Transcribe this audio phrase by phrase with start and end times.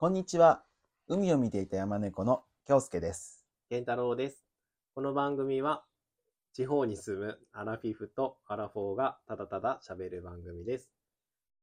[0.00, 0.62] こんにちは。
[1.08, 3.44] 海を見ていた山猫の京介です。
[3.68, 4.46] 健太郎です。
[4.94, 5.84] この番組は、
[6.54, 10.90] 地方に住むアラフィフとアラフォーがただただ喋る番組です。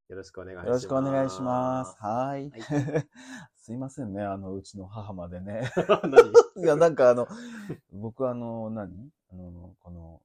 [0.07, 0.67] よろしくお願いします。
[0.67, 1.95] よろしくお願いします。
[1.99, 2.61] はーい。
[2.61, 3.05] は
[3.57, 5.71] すいませんね、あの、うちの母までね。
[6.05, 6.31] 何？
[6.63, 7.27] いや、なんかあの、
[7.91, 9.09] 僕あの、何？
[9.31, 10.21] あの、この、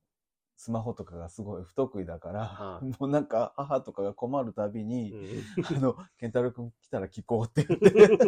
[0.62, 5.16] スマホとかがすごい不得意だから、はいもうなんか母とかが困るたびに、う
[5.60, 8.18] んあの、ケンタロウ君来たら聞こうって言って、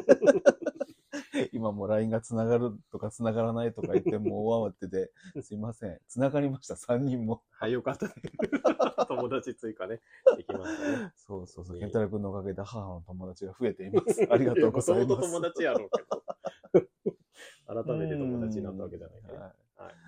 [1.55, 5.13] 今もう LINE が繋がるとか繋がらないとか言って、もう大慌てで、
[5.43, 6.01] すいません。
[6.09, 7.45] 繋がりました、3人も。
[7.53, 8.15] はい、よかったね。
[9.07, 10.01] 友達追加ね、
[10.37, 11.13] できましたね。
[11.15, 11.77] そうそうそう。
[11.77, 14.27] いえいえケンタロウ君のおかげで母の友達が増えています。
[14.29, 15.31] ありがとうございます。
[15.31, 17.15] 友達やろうけど。
[17.85, 19.35] 改めて友達になったわけじゃないけど。
[19.35, 20.04] うんはいはい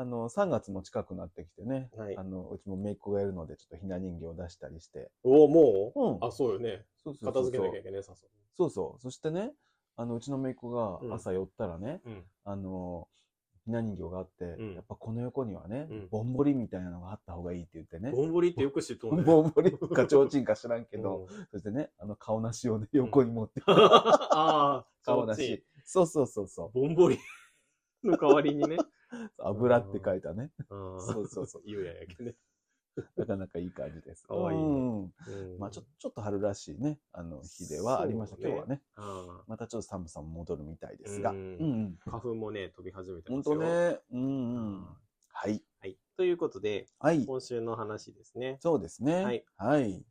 [0.00, 5.10] あの、3月も近くなってきてね、はいあの、うちも姪っ子がいるので、ちょっとひな人形を出したりして。
[5.24, 6.86] おお、もう、うんあ、そうよね。
[7.04, 9.02] そうそうそう片付けなきゃいけない、さそそうそう。
[9.02, 9.52] そしてね、
[9.96, 12.08] あの、うちの姪っ子がうん朝寄ったらね、う。
[12.08, 12.24] うん。
[12.44, 13.08] あの、
[13.66, 18.10] ひな人形があって、うんやっぱこの横にはね、うんぼんぼりみたいなのがあった方がいいって言ってね。
[18.10, 19.22] ぼんぼりってよく知っとんね。
[19.22, 25.62] ぼんぼりかちょうちんか知らんけど、うんそしてね、あの顔なしをね、横に持って、 ああ、顔なし。
[25.84, 27.18] そうそうそうそぼんぼり
[28.02, 28.78] の代わりにね。
[29.12, 29.30] う。
[29.38, 30.50] 油って書いたね。
[30.68, 31.62] そそうそうそう。
[31.64, 32.34] ゆうややけね。
[33.16, 34.24] なかなかいい感じです。
[34.24, 38.82] かわいいねうんうんまあちょちょっと春らしいね、あの日ではありました、ね今日はね。
[38.96, 41.30] あまたちょっと寒さも戻るみたいですが。
[41.30, 43.54] ううん花粉もね、飛び始めてますよ。
[43.54, 44.00] とね。
[44.12, 44.86] うんうん。
[45.28, 45.62] はい。
[45.80, 45.98] はい。
[46.16, 47.24] ということで、はい。
[47.24, 48.58] 今週の話ですね。
[48.60, 49.24] そうですね。
[49.24, 49.44] はい。
[49.56, 50.04] はい。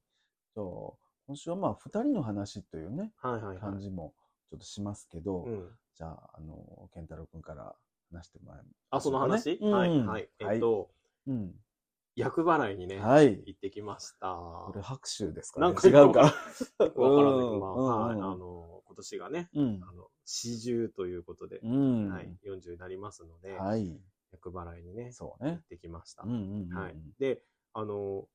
[0.56, 3.58] そう今週はまあ二人の話というね、はいはいはい。
[3.60, 4.14] 感じも
[4.50, 5.70] ちょっとしますけど、うん。
[5.96, 7.76] じゃあ、あの、健太郎くんから
[8.12, 10.30] 話してもらえますあ、その話、うんはいはい。
[10.40, 10.90] えっと、
[11.28, 11.56] うん。
[12.16, 13.42] 厄払いにね、はい。
[13.46, 14.28] 行ってきました。
[14.28, 16.22] これ拍手ですかねなんか違うか。
[16.80, 18.16] わからないまあ、うんはい。
[18.16, 19.80] うんあの、今年がね、うん。
[19.88, 22.10] あの、四十ということで、うん。
[22.10, 22.38] はい。
[22.44, 24.02] 40になりますので、はい。
[24.32, 25.62] 厄払いにね、そうね行っ。
[25.62, 26.24] てきました。
[26.24, 26.78] うんうんうん。
[26.78, 26.96] はい。
[27.20, 27.42] で、
[27.74, 28.28] あの、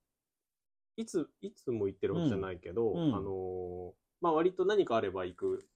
[0.96, 5.68] いつ、いつも行ってるわけじゃないけど、うんうんあの、まあ割と何かあれば行く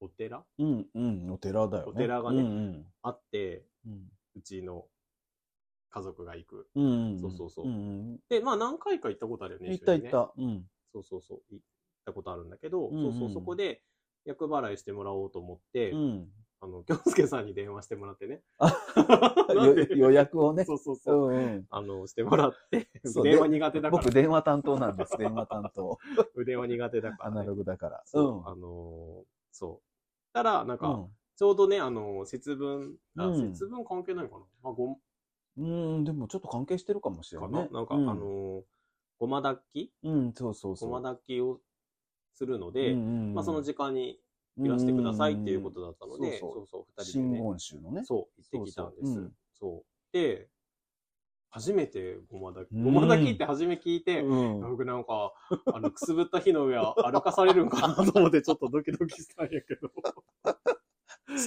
[0.00, 0.44] お寺？
[0.58, 1.30] うんうん。
[1.32, 1.92] お寺だよね。
[1.92, 4.10] お寺がねうんあって、うん。
[4.36, 4.84] うちの
[5.90, 6.68] 家族が行く。
[6.74, 7.20] うんうん。
[7.20, 7.76] そうそうそううんう
[8.14, 8.20] ん。
[8.28, 9.70] で、まあ何回か行ったことあるよね。
[9.70, 10.32] 行った一緒にね行った。
[10.42, 10.64] うん。
[10.92, 11.38] そうそうそう。
[11.50, 11.64] 行っ
[12.04, 13.82] たことあるんだけど、うんうんそうそう、そこで
[14.24, 16.28] 厄払いしてもらおうと思って、うん。
[16.60, 18.42] あの、京介さんに電話してもらってね。
[18.58, 18.72] あ
[19.54, 20.64] なんでよ予約をね。
[20.64, 21.30] そうそうそう。
[21.30, 21.66] うんうん。
[21.70, 24.02] あの、してもらって、そう電話苦手だから。
[24.02, 25.16] 僕、電話担当なんです。
[25.18, 25.98] 電話担当。
[26.44, 27.40] 電話苦手だから、ね。
[27.40, 28.02] アナログだから。
[28.06, 29.85] そう、あのーそう。
[30.36, 31.06] たら、なんか、うん。
[31.36, 33.50] ちょうどね、あのー節分、あ、うん。
[33.54, 34.44] 節分関係ないかな？
[34.62, 34.98] まあ、ご、
[35.58, 37.68] うん、でもちょっと関係してるかもしれかないね。
[37.72, 37.78] な？
[37.80, 38.10] なんか、うん。
[38.10, 38.62] あのー
[39.18, 39.92] ごま炊き？
[40.02, 40.90] うん、そうそうそう。
[40.90, 41.60] ごま炊きを
[42.34, 43.34] するので、うんうんうん。
[43.34, 44.20] まあ、その時間に
[44.58, 46.66] いらしてくださいっていうことだったので、うんうんうん。
[46.66, 48.04] そうそう、二人で真ね、言宗のね。
[48.04, 49.14] そう、行ってきたんです。
[49.14, 50.12] そうそう。
[50.12, 50.48] で、
[51.56, 54.60] 初めてごま炊き、うんごま炊きって初め聞いて、うん。
[54.60, 55.32] 僕なんか、
[55.72, 59.90] あの、くすぶった火の上歩かされるんかなと思ってちょっとドキドキしたんやけど。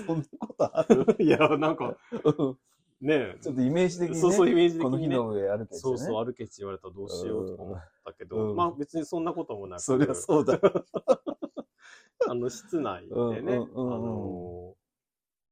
[0.06, 1.16] そんなことある？
[1.24, 2.58] いや、なんか、うん
[3.02, 4.22] ねちょっとイメージ的にね。
[4.22, 5.16] そうそう、イメージ的このにね。
[5.16, 5.80] 日の上歩けてね。
[5.80, 10.60] そうそう、歩けって言われたらどうしようとか思ったけど、うんまあ別にそんなこともなく、そりゃそうだ。
[12.28, 14.80] あの、室内でね、うんうんうんうんあのー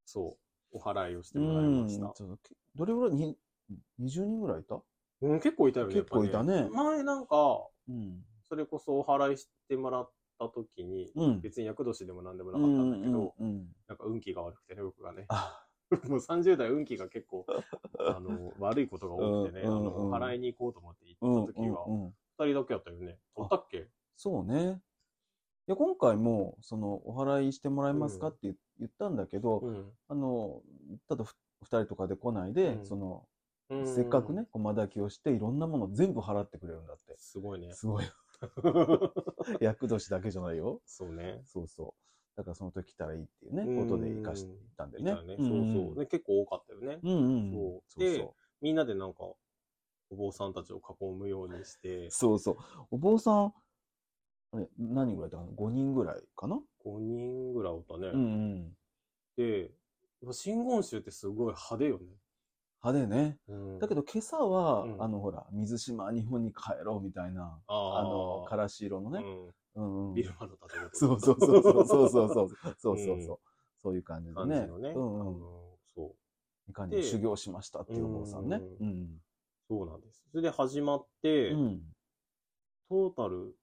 [0.09, 0.38] そ
[0.73, 1.90] う、お祓いをしてうもらいまん。
[1.90, 2.12] した。
[2.13, 3.38] ちょっとどれぐらいに、
[4.00, 4.81] 20人ぐらいいた？
[5.22, 5.94] うん、結構いたよね。
[5.94, 8.23] 結構いたねやっぱ前なんか、うん。
[8.44, 11.41] それこそお祓いしてもらった時に、うん。
[11.41, 15.25] 別に厄年でも何でもなうかったんだけど、うんうんうんなんか運気が悪くてね、僕がね。
[15.29, 15.66] あ、
[16.09, 17.45] もう30代運気が結構、
[18.00, 23.17] あの、悪いことが多くてね、うんうんうんあの、お祓いに行こうと思ってうん行った時は、うんうん二人だけやったよね。
[23.34, 23.88] おったっけ？
[24.16, 24.79] そうね。
[25.67, 29.91] いや、今回も、その、お祓いしてもらえますかうんって言言ったんだけど、うん。
[30.08, 30.61] あの、
[31.08, 33.28] ただふ二人とかで来ないで、うんその、
[33.69, 34.47] うんせっかくね、。
[34.52, 37.16] 駒炊きをして、いろんなもの全部払ってくれるんだって。
[37.17, 37.73] すごいね。
[37.73, 38.05] すごい。
[39.59, 40.81] 厄年だけじゃないよ。
[40.85, 41.41] そうね。
[41.43, 42.37] そうそう。
[42.37, 45.11] だからその時来たらいいっていうね、うんことで生かしていったんでね。
[45.11, 45.35] いたね。
[45.37, 45.99] そうそう。
[45.99, 46.99] ね、結構多かったよね。
[47.03, 47.16] うんう
[47.49, 47.52] ん。
[47.52, 48.29] そうそうで
[48.61, 49.23] みんなでなんか、
[50.09, 52.40] お坊さんたちを囲むようにして、そう。
[52.40, 52.58] そう。
[52.91, 53.53] お坊さん、
[54.78, 58.08] 何人ぐらいだ ?5 人ぐらいかな？5人ぐらいおったね。
[58.08, 58.25] うんう
[58.55, 58.78] ん。
[59.35, 59.72] で、
[60.31, 62.05] 真言宗ってすごい派手よね。
[62.91, 63.37] 派手ね。
[63.47, 69.23] うんだけど今朝は、うんあのほら、水島日本に帰ろうみたいな、ああの、ーからし色のね。
[69.75, 70.13] うん。
[70.13, 70.89] ビルマの建物。
[70.93, 72.49] そうそうそうそうそうそうそう。
[72.53, 73.39] そうそううそうんそう。
[73.84, 74.67] そういう感じでね。
[74.95, 75.41] うんうん。
[75.95, 76.16] そ
[76.67, 76.72] う。
[76.72, 78.57] いかに修行しましたっていうお坊さんね。
[78.57, 79.22] ううん。
[79.69, 80.25] そうなんです。
[80.31, 81.81] それで始まって、うん。
[82.89, 83.53] トータル、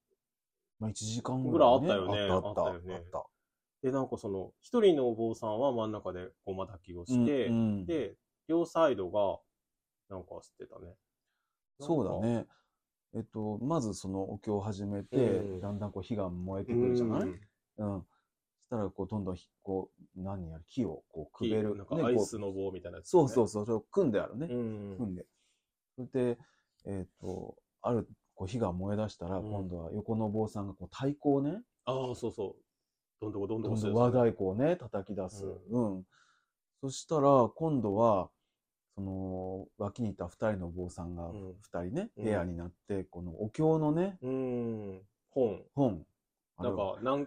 [0.78, 1.72] まあ1時間ぐぐらい。
[1.72, 2.62] あったよねあったあった。
[2.64, 3.26] あった
[3.82, 7.50] で、なんかその、一人のお坊さんは真ん中でごま炊きをして、
[7.84, 8.16] で、
[8.49, 9.38] 両サイドが、
[10.08, 10.94] なんかしてたね。
[11.81, 12.46] そうだね。
[13.14, 16.73] えっと、まずそのお経を始めて、うんだんだんこう火が燃えて。
[16.73, 17.29] くるじゃない、うん
[17.76, 18.00] うん。
[18.00, 21.76] そしたら、こう、どんどんひ、こう、何やる、木を、こう、く木べる。
[21.76, 24.49] なんかアイスの棒みたいなやつ、そうそうそう、それを組んであるね。
[24.50, 24.96] うん。
[24.96, 25.26] 組んで。
[25.96, 26.38] それで、
[26.87, 32.64] えっ、と、ある、こう、火が燃え出したら、うん今度は横のお坊さんが、こう、太鼓をね、ああ、そうそう。
[33.20, 35.44] どんどこどんどこどんどん和太鼓をね、叩き出す。
[35.70, 36.05] うん。
[36.84, 38.28] そしたら、今度は、
[38.94, 45.02] その、脇にいた二人のお坊さんが、うん二人ね、うんペアになって、このお経のね、うん。
[45.31, 45.62] 本。
[45.75, 46.04] 本。
[46.58, 47.26] なんか、なん、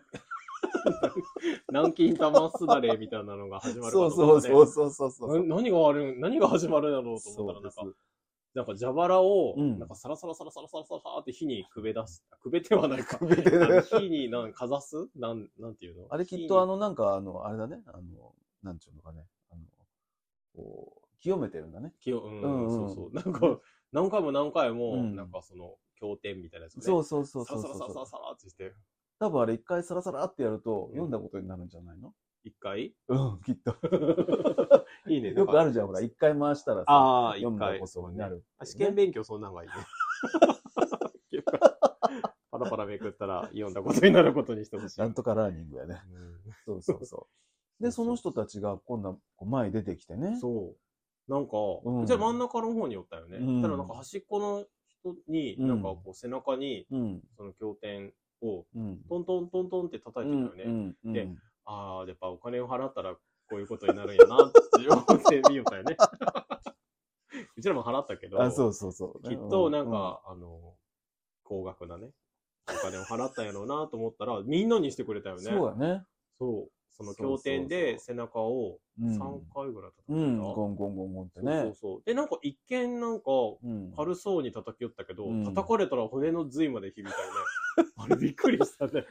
[1.70, 5.40] 南京玉すだれみたいなのが始まるかそうそうそうそうそうそう。
[5.48, 8.00] な何がある何が始まるんだろうと思ったら、なんか、
[8.54, 12.24] なんか蛇腹を、うんなんかサラサラサラサラサラサラって火にくべ出す。
[12.44, 13.18] くべてはないか。
[13.90, 15.10] 火になんかざす？
[15.16, 16.06] なん、なんていうの？
[16.12, 19.26] あれきっとあの、の、なんかあの、あれだね、あの、なんちゅうのかね、
[20.58, 21.94] こう、清めてるんだね。
[22.00, 23.14] 火をうん、うんうんそうそう。
[23.14, 23.60] なんか、
[23.92, 26.84] 何回も何回も、うんなんかその、経典みたいなやつをね。
[26.86, 28.74] そうそうそうサラそうそうサラサラサラってして、
[29.20, 32.14] 多分あれ一回サラサラってやるとうん読んだことになるんじゃないの？
[32.44, 32.94] 一回？
[33.08, 33.76] うん、きっと。
[35.10, 35.34] いいね。
[35.34, 37.80] よくあるじゃん、ほら、一回回したらさ、ああ、一読んだ回。
[37.80, 39.76] ことになるっていうねあ試験勉強そんなんがいいね。
[42.52, 45.00] パラパラめくったら読んだことになることにしてほしい。
[45.00, 46.02] なんとかラーニングやね。
[46.14, 47.28] うんそうそうそう。
[47.80, 50.38] で、その人たちが今度は前に出てきてね。
[50.40, 51.32] そう。
[51.32, 53.38] なんか、うんじゃあ真ん中の方におったよね。
[53.38, 57.22] うんただなんか端っこの人に、うんなんかこう背中にうん。
[57.36, 59.00] その経典をうん。
[59.10, 60.64] トントントントンって叩いてたよね。
[60.64, 61.28] うんうんで
[61.70, 63.20] ああ、やっぱお金を払ったらこ
[63.52, 65.98] ういうことになるんやなって思ってみよったよね。
[67.58, 69.28] うちらも払ったけど、あ、そうそうそう。
[69.28, 70.76] きっとなんか、あの、
[71.44, 72.12] 高額なね、
[72.70, 75.52] お金を払ったんやろうなと思ったら、みんなにしてくれたようん、ね。
[75.52, 76.06] そうやね。
[76.40, 76.72] そう。
[76.98, 80.14] その経典で背中をうん3回ぐらい叩いた。
[80.14, 81.74] うん、ゴンゴンゴンゴンってそうそうね。
[81.76, 82.02] そう。
[82.06, 83.26] で、なんか一見なんか
[83.64, 83.94] うん。
[83.96, 87.28] 軽そうに叩きよったけど、うん叩かれたら骨の髄まで響いたよ
[87.86, 87.92] ね。
[87.98, 89.06] あれびっくりしたね。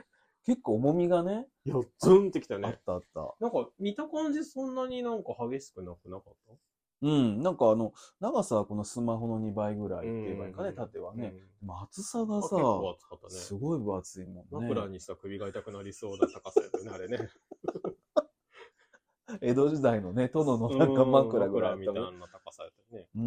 [0.44, 2.80] 結構重みがね、いや、ズンってきたよあっね。
[2.86, 3.34] たあった。
[3.40, 6.54] なんか見た感じそんなになんか激しくなくなかった？
[7.02, 11.34] うん、なんかあの、長さはこのスマホの2倍ぐらいって言えばいいかね、うん縦はね。
[11.62, 13.34] うん厚さがさあ結、構熱かったね。
[13.34, 14.44] すごい分厚いもんね。
[14.50, 17.28] 枕にした首が痛くなりそうな高さやったよね、あれね。
[19.40, 23.08] 江戸時代のね、殿のなんか枕ぐらいみったいな高さやったよね。
[23.16, 23.20] う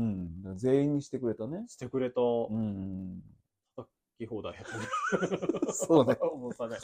[0.51, 0.57] ん。
[0.57, 1.65] 全員にしてくれたね。
[1.67, 2.21] してくれた。
[2.21, 3.21] うん。
[3.75, 4.85] 叩き放題やったね。
[5.73, 6.17] そうね。
[6.23, 6.77] 重さね。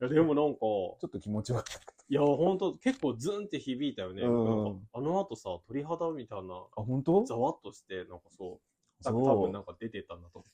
[0.00, 1.80] いや、でもなんか、ちょっと気持ちよかった。
[2.08, 4.22] いや、ほんと、結構ズンって響いたよね。
[4.22, 8.60] うんあの後さ、鳥肌みたいな、あ、本当ざわっとして、なんかそう、
[9.10, 10.44] 多そ分なんか出てたんだと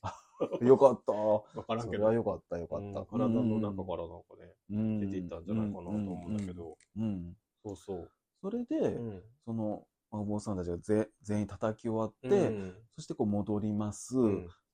[0.61, 0.67] う。
[0.67, 1.13] よかった。
[1.13, 1.59] 思う。
[1.59, 3.05] わからんそけど、れはよかった、よかうんった。
[3.05, 6.53] 体の中からなんかね、ら出ていったんじゃないかなと思うんだけ。
[6.53, 8.11] ど、うんうんうんそうそう。
[8.41, 14.15] それで、うんその、お坊さんたちがぜ全員叩き終わって、うんそしてこう戻ります。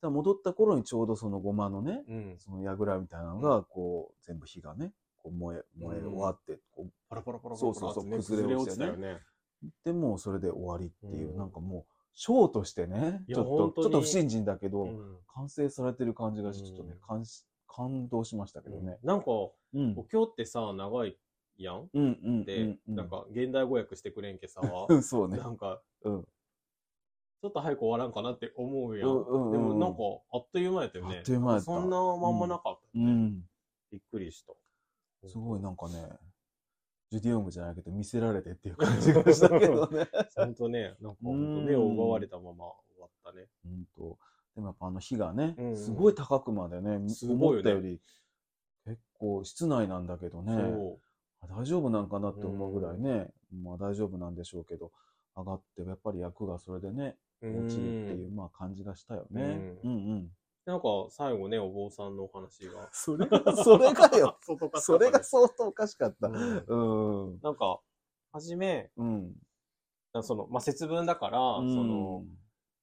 [0.03, 2.35] 戻った頃にちょうどそのごまのね、うん。
[2.39, 9.21] その櫓みたいなのが、こう、全部火がね、こう燃え、燃え終わって、こうパラパラパラパラそうそうそう崩れ落ちてねたよね。
[9.83, 18.99] でもうそれで終わりっていう、うんなんかもう、ショーとしてね、ちょっと、ちょっと不信心だけど、うん完成されてる感じがちょっとねうん、感し感動しましたけどね。
[19.03, 19.27] なんか、
[19.75, 19.95] うん。
[19.97, 21.19] お経ってさ、長い
[21.59, 21.89] やん？
[21.93, 25.39] うんうんで、うんうんなんか、現代語訳してくれんけさ、うん、そうね。
[25.39, 26.23] なんか、うん。
[26.23, 29.09] ちょっと早く終わらんかなって思うやん。
[29.09, 29.99] うんうんうんでもなんか、
[30.33, 31.17] あっという間やったよね。
[31.17, 33.43] あっという間やったそんなまんまなかったよね、うん。
[33.91, 34.53] びっくりした。
[35.29, 35.95] すごいなんかね、
[37.15, 40.09] ジュディ・オングじゃないけど、見せられてっていう感じがしたけどね。
[40.35, 43.47] ほんとね、なんか目を奪われたまま終わったね。
[43.65, 44.19] うんと。
[44.57, 48.01] でもやっぱあの火がねうん、すごい高くまでね、思ったより、
[48.85, 50.55] 結構室内なんだけどね、
[51.49, 53.29] 大丈夫なんかなって思うぐらいね、
[53.63, 54.91] まあ大丈夫なんでしょうけど、
[55.37, 57.65] 上がって、やっぱり役がそれでね、う。
[57.65, 59.77] 落ちるっていうう、まあ感じがしたよね。
[59.85, 60.31] ううんうん。
[60.67, 62.89] なんか、最後ね、お坊さんのお話が。
[62.93, 64.39] それが、それがよ。
[64.81, 66.29] それが相当おかしかった。
[66.29, 67.41] うんうん。
[67.43, 67.81] なんか、
[68.33, 69.35] はじめ、うん。
[70.23, 72.25] その、まあ、節分だから、うんその、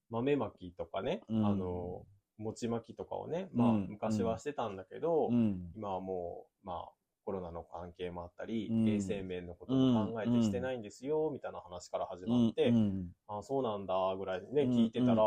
[0.09, 2.05] 豆まきとかね、うんあの、
[2.38, 5.71] 餅まきとかをね、まあ、うん昔はしてたんだけど、うん。
[5.75, 6.91] 今はもう、まあ、
[7.23, 15.23] コロナの関係もあったり、うん衛生面のことも考えてしてないんですよ、みたいな話から始まって、うんあそうなんだ、ぐらいね、うん聞いてたら、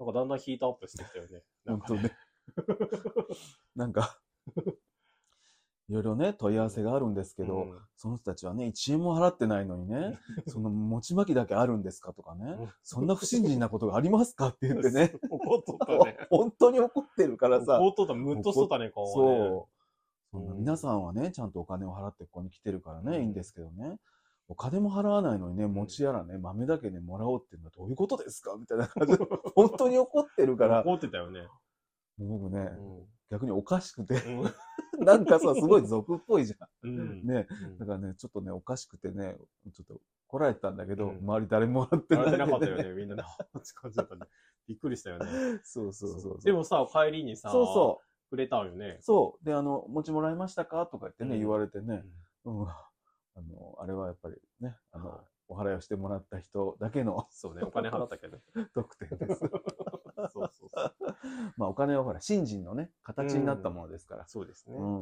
[0.00, 1.42] なんかだんだんヒートアップしてきたよね。
[1.66, 2.00] なんかね。
[2.00, 2.16] 本当ね。
[3.76, 4.18] なんか、
[5.88, 16.16] いろいろね、問い合わせがあるんですけど、うんその人たちはね、1円も払ってないのにね、その餅巻きだけあるんですかとかね、うんそんな不信心なことがありますかって言ってね、怒っとったね。
[16.30, 19.48] 本当に怒ってるからさ、怒っとった、ムッとしとったね、顔はね。
[19.48, 19.68] そ
[20.32, 20.38] う。
[20.54, 23.98] 皆さんはね、ちゃんとお金を払ってここに来てるからね、うんいいんですけどね。
[24.50, 28.56] お金も払わないのにね、餅やらね、豆だけね、もらおうっていうのはどういうことですか？
[28.58, 31.46] みたいな感じで、 本当に怒ってるから、怒ってたよね。
[32.18, 34.50] 僕ね、うん逆におかしくて、うん
[35.06, 36.98] なんかさ、すごい俗っぽいじゃうん。
[36.98, 37.24] うん
[37.78, 39.36] だからね、ちょっとね、おかしくてね、
[39.72, 43.24] ちょっと来られてたんだけど、うん周り誰ももらってないんでなかったよね、みんな。
[44.66, 45.60] びっくりしたよね。
[45.62, 46.40] そうそうそう。
[46.42, 49.02] でもさ、帰りにさ、そうそくれたんよねう。。
[49.02, 49.44] そう。
[49.44, 50.86] で、あの、餅もらいましたか？
[50.86, 52.04] とか言ってね、うん言われてね、
[52.44, 52.66] うん。
[53.40, 55.18] あの、あれはやっぱりね、あの、はい
[55.50, 58.38] お払いをしてもらった人だけの そうね、お金払ったけど。
[58.72, 59.40] 特典です。
[60.32, 60.94] そうそうそう。
[61.56, 64.28] まあ、お金はほら、信心のね、形になったものですから。
[64.28, 64.78] そうですね。
[64.78, 65.00] うん。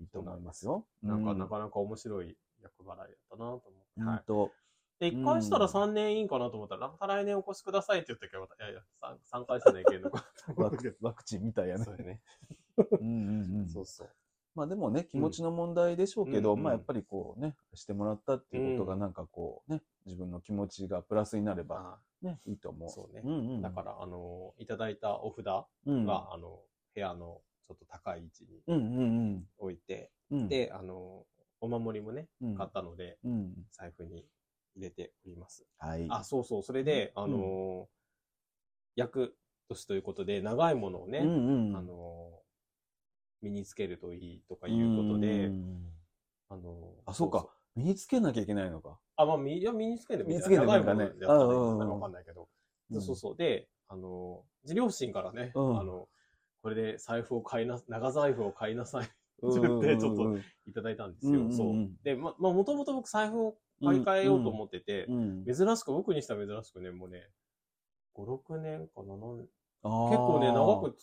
[0.00, 0.86] いいと思いますよ。
[1.02, 3.68] なんか、うなかなか面白い役払いだったなと思って。
[3.96, 4.24] うんはい。
[4.26, 4.52] と、
[4.98, 10.26] で、1回したら3年いいんかなと思ったら、また来年お越しくださいって言ったけど、いやいや、3, 3回したらいけんのか
[10.56, 10.70] ワ。
[10.70, 11.84] クワクチンみたいやね。
[11.84, 12.20] そうやね。
[12.76, 13.68] うんうんうん。
[13.70, 14.08] そうそう。
[14.56, 22.90] まあでもね、気持ちの問題でしょうけど、うんまあやっぱりこうね、してもらったっていうことがうんなんかこうね、自分の気持ちがプラスになればあね、いいと思う。
[22.90, 23.62] そうねうんうん。
[23.62, 25.46] だから、あの、いただいたお札
[25.86, 26.62] うん、が、あの、
[26.94, 29.02] 部屋のちょっと高い位置にうんう
[29.34, 30.40] ん置いて、うん。
[30.40, 31.26] うん、で、あの、
[31.60, 33.52] お守りもね、うん、買ったので、うん。
[33.72, 34.24] 財布に
[34.74, 35.66] 入れております。
[35.78, 36.06] はい。
[36.08, 37.88] あ、そうそう、それで、あの、
[38.94, 39.36] 役
[39.68, 41.76] 年ということで、長いものをね、うんうん。
[41.76, 42.35] あの、
[43.42, 45.92] 身につけるといいとかいうことでう、ん
[46.48, 47.48] あの、あ、そうか。
[47.74, 48.98] 身につけなきゃいけないのか。
[49.16, 52.48] あ、まあ、みいや身につけるの身につけるの長いかねでやったらわかんないけど。
[53.00, 53.36] そうそう。
[53.36, 56.08] で、あの、自両親からね、うんあの、
[56.62, 59.08] これで財布を買いな、長財布を買いなさい、
[59.42, 59.48] うん。
[59.48, 61.50] 自分でちょっとうんいただいたんですよ。
[61.50, 61.88] そう。
[62.02, 65.44] で、ま、まあ、もともと僕財布を買い替えようと思ってて、うん。
[65.44, 67.28] 珍しく、僕にしたら珍しくね、もうね、
[68.14, 69.48] 5、6年か7年、
[70.08, 70.96] 結構ね、長く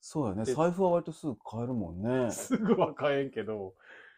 [0.00, 0.44] そうやね。
[0.44, 2.30] で財布は割とすぐ買えるもんね。
[2.32, 3.74] すぐは買えんけど、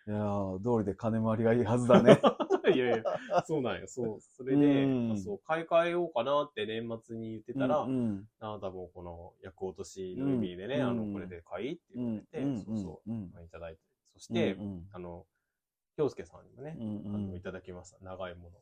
[0.07, 2.21] いやー、通りで金回りがいいはずだね。
[2.75, 3.89] いやいや、そうなんよ。
[3.89, 4.21] そう。
[4.21, 13.81] それで、うんそう、買い替えようかなって年末に言ってたら、うんうんあなたもこの役落としの意味でね、うんあの、これで買いって言われて、うんそうそう、うんまあいただいて。
[14.15, 15.27] そして、うんあの、
[15.97, 17.99] 京介さんにもね、うんあの、いただきました。
[18.01, 18.57] 長いもの。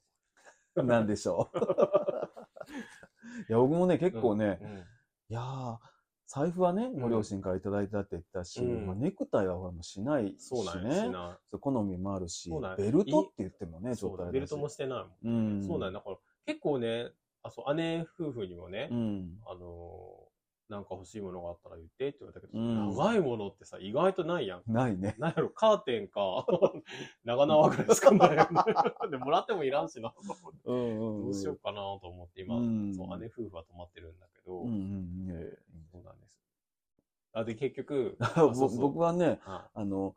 [0.76, 1.58] うん、なんでしょう。
[3.48, 4.84] いや、僕もね、結構ね、うん
[5.30, 5.78] いやー、
[6.28, 11.08] 財布はね、んご両親からいただいたって言ったし、うんまあ、ネクタイはほらもうしないしそうなんやしね。
[11.08, 11.38] な。
[11.50, 15.34] そう好みもあるしそうなんやベルトって言ってもね、ちょそうだ、っとあれだしベルトもしてないもん。
[15.34, 15.66] うん。
[15.66, 15.98] そうなんや。
[15.98, 19.38] だから、結構ね、あ、そう、姉夫婦にもね、うん。
[19.46, 20.27] あのー
[20.68, 24.62] なんか欲しいものがあったら言ってって言われたけど、うん長いものってさ、意外とないやん。
[24.66, 25.14] ないね。
[25.18, 26.46] なんやろ、カーテンか、
[27.24, 28.48] 長縄ぐらいしかないよね。
[29.10, 30.14] で、もらってもいらんしな。
[30.64, 35.26] うんうんどうしようかなと思って今、うんそう、姉夫婦は泊まってるんだけど、うんうん。
[35.26, 35.50] いやいや
[35.90, 36.38] そうなんです。
[37.32, 40.16] あ、で、結局、 そうそう僕はね、はあの、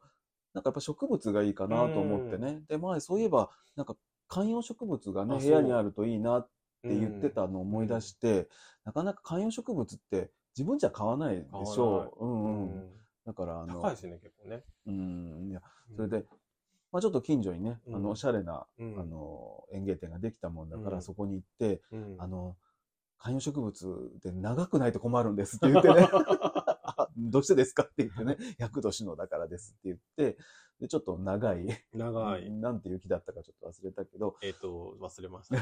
[0.54, 2.64] なんかやっぱ植物がいいかなと思ってね。
[2.68, 3.96] で、前そういえば、なんか
[4.28, 6.50] 観葉植物がね、あ部屋にあるといいなっ
[6.84, 8.50] いて言ってたのを思い出して、
[8.84, 12.26] なかなか観葉植物って自分じゃ買わないでしょう。
[12.26, 12.80] ううんうん。
[12.80, 12.90] ん。
[13.26, 14.64] だから、あの、高いですね、結構ね。
[14.88, 15.62] うん、いや、
[15.96, 16.26] それで、
[16.92, 22.58] まあちょっと近所にね、あうんの、おしゃれな、うん、あの、園芸店ができたもんだから、うんそこに行って、うん、あの、
[23.18, 29.98] 観葉植物で長くないと困るんですって言ってね、あ どうしてですかって言ってね、厄年のだからですって言っ
[30.34, 30.38] て、
[30.80, 32.50] で、ちょっと長い、長い。
[32.50, 35.62] なんていう木だったかちょっと忘れたけど、えっ、と、忘れましたね。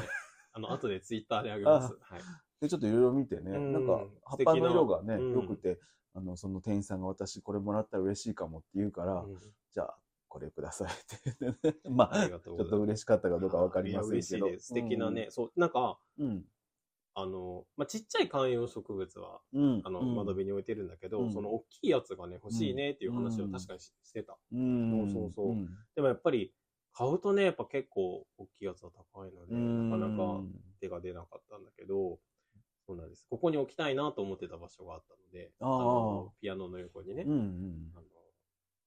[0.52, 1.96] あの、後でツイッターであげます。
[2.00, 2.20] はい。
[2.60, 5.78] で、ちょっといろいろ見てね、うんなんか葉っぱの色がね、良くて、
[6.14, 9.38] あの、その店員さんが私これもらったら嬉しいかもって言うから、うん
[9.72, 11.78] じゃあ、これくださいって。
[11.88, 14.58] まあ、あちょっと嬉しかったかどうかわかりませんけど。
[14.58, 16.44] 素敵なね、そう、なんか、うん。
[17.14, 19.80] あの、まあ、ちっちゃい観葉植物は、うん。
[19.84, 24.36] あの、うん窓辺に置いてるんだけど、うんその大きいやつがね、欲しいねっていう話を確かにししてた。
[24.52, 25.08] うん。
[25.08, 26.52] そうそうそううんでもやっぱり、
[27.00, 30.42] 買うとね、やっぱ結構大きいやつは高いので、うんなかなか
[30.82, 32.18] 手が出なかったんだけど、
[32.86, 33.24] そうなんです。
[33.30, 38.10] ここに置きたいなと思ってた場所があったので、あーのピアノの横にね、うんうんあの、置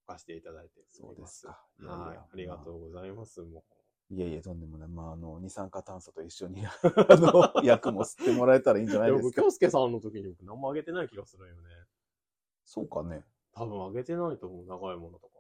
[0.05, 1.15] かせていただいておそう。
[1.15, 1.59] ですすか。
[1.81, 2.17] いやいやはい。
[2.17, 3.41] ありがとうございます。
[3.41, 3.63] も
[4.11, 4.89] いやいや、とんでもない。
[4.89, 6.71] まあ、あの、二酸化炭素と一緒に、 あ
[7.17, 9.01] の、薬も吸ってもらえたらいいんじゃう。
[9.01, 9.41] ないですか。
[9.41, 11.61] でも京介さんの時に僕何もあげてない気がするよね。
[12.63, 13.23] そうかね。
[13.53, 15.32] 多分あげてないと思う、長いものとか。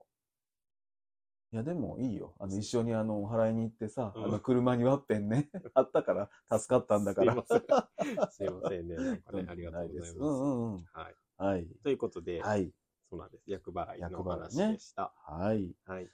[1.53, 2.33] いや、でもいいよ。
[2.39, 6.13] あの、一緒にあの、お払いに行ってさ、うんあの、車にワッペンね、 あったか
[6.49, 7.45] ら、助かったんだから。
[7.45, 8.31] すいません。
[8.31, 8.95] すいませんね。
[8.97, 10.17] なんかね、ありがとうございます。
[10.17, 10.83] うんうんうん。
[10.91, 11.15] はい。
[11.37, 11.67] はい。
[11.83, 12.73] ということで、はい。
[13.07, 13.51] そうなんです。
[13.51, 15.13] 厄払いの話ねでした。
[15.15, 15.75] はい。
[15.85, 16.09] はい。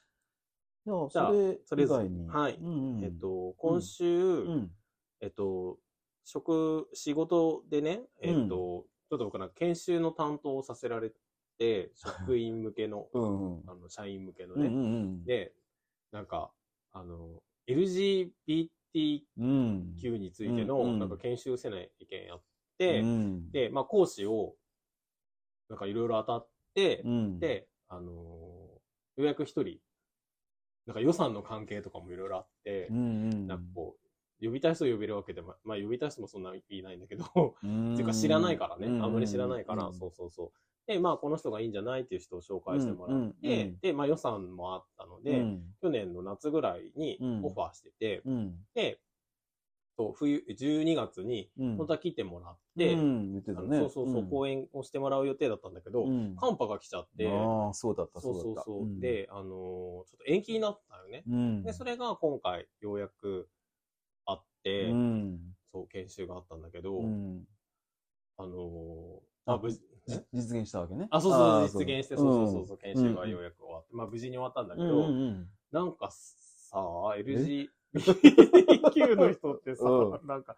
[0.85, 2.27] じゃあ、じゃあそれそれぞれ以外に。
[2.27, 4.71] はいうんうん、えっと、今週、うん。
[5.21, 5.79] えっと、
[6.25, 11.21] 職、仕事でね、えっと、ちょっと僕なんか研修の担当をさせられて、
[11.93, 13.69] 職員向けの、 うんうん。
[13.69, 14.69] あの、社員向けのうんうね。
[14.69, 15.53] んで、
[16.11, 16.51] なんか、
[16.91, 19.95] あの、LGBTQ うん。
[19.95, 22.41] についての、うんうんなんか研修せない意見やっ
[22.77, 24.55] て、うん、で、まあ、講師を、
[25.69, 28.79] なんかいろいろ当たって、うん、で、あのー
[29.19, 29.79] ようやく一人、
[30.85, 32.99] なんか予算の関係とかもいろいろあってう、んう
[33.35, 33.97] ん、なんかこ
[34.41, 40.51] う、呼びたい人を呼べるわけでも、まあ呼びたい人もそんなにいないんだけど、うん、っていうか知らないからね、うんあんまり知らないから、うんそうそうそう。
[40.89, 45.61] で、まあこの人がいいんじゃないっていう人を紹介してもらって、うんで、まあ予算もあったので、うん。
[45.83, 48.99] 去年の夏ぐらいにうんオファーしてて、うん、で、
[49.95, 53.77] そう冬、12月にうん、本当は来てもらって、うん、てね。
[53.77, 54.29] そうそうそう、ん。
[54.31, 58.71] 講演をしてもらう予定だったんだけど、うん、寒波が来ちゃって、ああ、そうだった、そうそうだった。
[58.71, 58.87] そうそう。
[58.87, 61.23] ん、で、あのーちょっと延期になったよね。
[61.29, 63.47] うん、で、それが今回ようやく
[64.25, 65.39] あって、うん、
[65.71, 67.43] そう、研修があったんだけど、うん、
[68.37, 69.83] あのーあまあ、無事、じ
[70.33, 71.07] 実現したわけね。
[71.11, 71.31] あ、そう
[71.69, 76.77] そう、実現して、そうそうそうそう、研修がようやく終わって、まあ、無事に終わったんだけうんど、なんかさ、
[77.17, 80.55] LGBTQ の人ってさ、うなんか、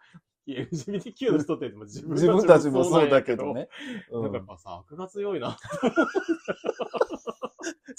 [0.47, 3.53] LGBTQ の人っても自分自分たちもそうだけど。
[3.53, 3.69] ね。
[4.11, 5.57] うなんかやっぱさ、悪が強いな。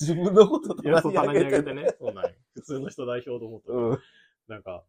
[0.00, 1.94] 自分のこと棚に上げててね。
[1.98, 3.98] そうなんよ普通の人代表と思ったら、うん。
[4.48, 4.84] なんか、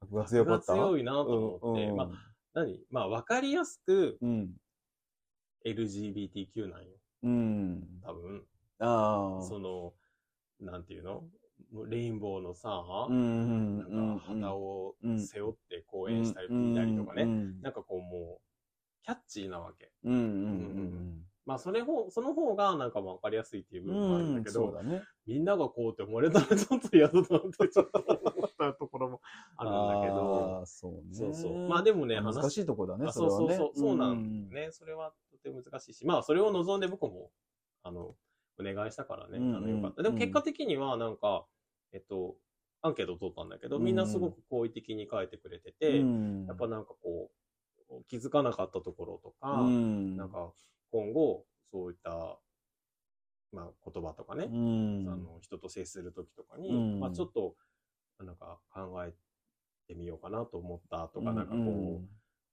[0.00, 0.74] 悪が強かった？
[0.74, 2.08] 強いなと思って、うんまあ、
[2.54, 2.80] 何？
[2.90, 4.50] まあ、わかりやすくうん。
[5.66, 6.86] LGBTQ なんよ。
[7.22, 8.00] うん。
[8.02, 8.42] 多分。
[8.80, 9.42] ああ。
[9.42, 9.92] その、
[10.60, 11.24] なんていうの？
[11.88, 17.22] レインボーのさ、うんうんなうんんか旗をうん背負って講演したり見たりとかね。
[17.22, 19.92] うんなんかこうもう、キャッチーなわけ。
[20.04, 25.02] うんうんまあ、それほ、その方がなんかわかりやすいっていう部分もあるんだけど、そうだね。
[25.26, 27.28] みんながこうって思われたらちょっと嫌だなって
[27.68, 27.98] ちょっと
[28.34, 29.20] 思ったところも
[29.56, 31.00] あるんだけど、そうね。
[31.12, 31.68] そうそう。
[31.68, 33.46] まあでもね、話難しいとこだね、あそれはね。
[33.48, 34.72] そうそうそう、そうなんだよね。
[34.72, 37.30] それはとても難しいし、まあそれを望んで僕も、
[37.82, 38.14] あの、
[38.58, 40.02] お願いしたからね、あのよかった。
[40.02, 41.46] でも結果的にはなんか、
[41.92, 42.36] えっと、
[42.82, 46.46] アンケートを取ったんだけど、みんなすごく好意的に書いてくれてて、うん。
[46.46, 47.30] やっぱなんかこ
[47.90, 50.16] う、気づかなかったところとか、うん。
[50.16, 50.52] なんか
[50.90, 52.38] 今後、そういった、
[53.52, 55.08] まあ言葉とかね、うん。
[55.08, 57.00] あの人と接するときとかに、うん。
[57.00, 57.54] まあちょっと、
[58.18, 59.14] なんか考え
[59.86, 62.08] てみようかなと思ったとか、なんかこう、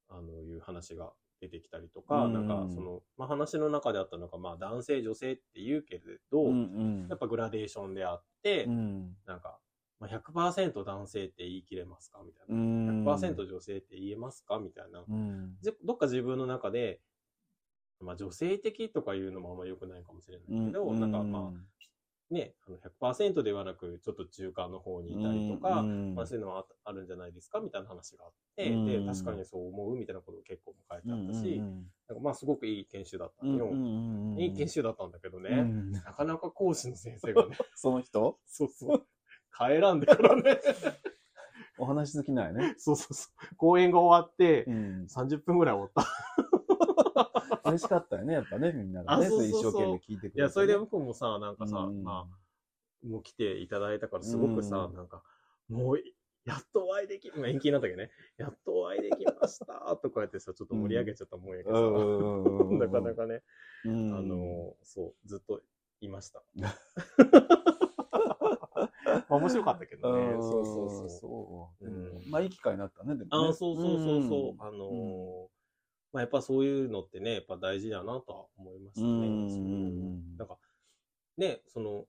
[0.10, 6.54] あの、いう話が出てきたりとか、うんなんかその、まあ話の中であったのが、まあ男性、女性って言うけれど、うんう
[7.06, 7.08] ん。
[7.10, 9.18] やっぱグラデーションであって、うん。
[9.26, 9.60] なんか、
[10.00, 12.22] まあ、100%男性って言い切れますか？
[12.26, 12.56] みたいな。
[12.56, 13.04] うん。
[13.04, 14.60] 100%女性って言えますか？
[14.60, 15.04] みたいな。
[15.08, 15.58] うん。
[15.62, 17.02] ぜどっか自分の中で、
[18.00, 21.52] まあ女性的とか言うのもあんま良くないかもしれないけど、なんかまあ
[22.30, 33.52] ね、あの100%ではなく、ちょっと中間の方にいたりとか、うんまあそういうのはああるんじゃないですかみたいな話があって、うんで、確かにそう思うみたいなことを結構書いてあったし、うんなんかまあすごくいい研修だったよ。
[33.52, 38.38] うんんうんうんいい研修だったんだけどね、うんなかなか講師の先生がね、 その人？
[38.46, 39.06] そうそう、
[39.58, 40.60] 帰らんでからね。
[41.80, 42.76] お話好きなんやね。
[42.78, 43.56] そうそうそう。
[43.56, 46.57] 講演が終わって、うん30分ぐらい終わった。
[47.66, 49.28] 嬉しかったよね、やっぱね、みんながね。
[49.28, 50.32] 一生懸命聞いてくれてね。
[50.36, 55.24] いや、それで僕もさ、なんかさ、うんまあ、もう来ていただいたから、すごくさ、うんなんか、
[55.70, 56.04] もう、
[56.46, 63.44] やっとお会いでき、まあ延期になったけどね、やっとお会いできました、とかやってさ、ちょっと盛り上げちゃったもんやけうんどさ、なかなかね、
[63.86, 65.62] うんあの、そう、ずっと
[66.00, 66.44] いました。
[69.30, 70.22] まあ面白かったけどね。
[70.34, 71.10] うんそうそうそう。
[71.10, 73.50] そううんうんまあ、いい機会になったね、でもね。
[73.50, 74.56] あそうそうそうそう。
[74.56, 75.57] んあのー
[76.14, 79.08] まあやっぱそういうのってね、やっぱ大事だなとは思いましたね。
[79.08, 80.58] うんなんか、
[81.38, 82.06] ね、その、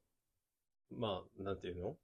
[0.97, 1.97] まあ、なんていうの？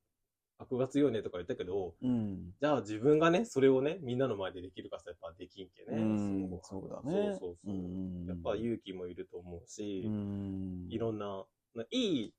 [0.57, 2.53] 悪が強いねとか言ったけど、うん。
[2.61, 5.99] じゃあ自分がね、それをね、みんなの前でできるかさ、やっぱできんけね。
[6.01, 7.31] うんそうだね。
[7.33, 7.73] そうそうそう。
[7.73, 12.35] んやっぱ勇気もいると思うし、うんいろんな、ないい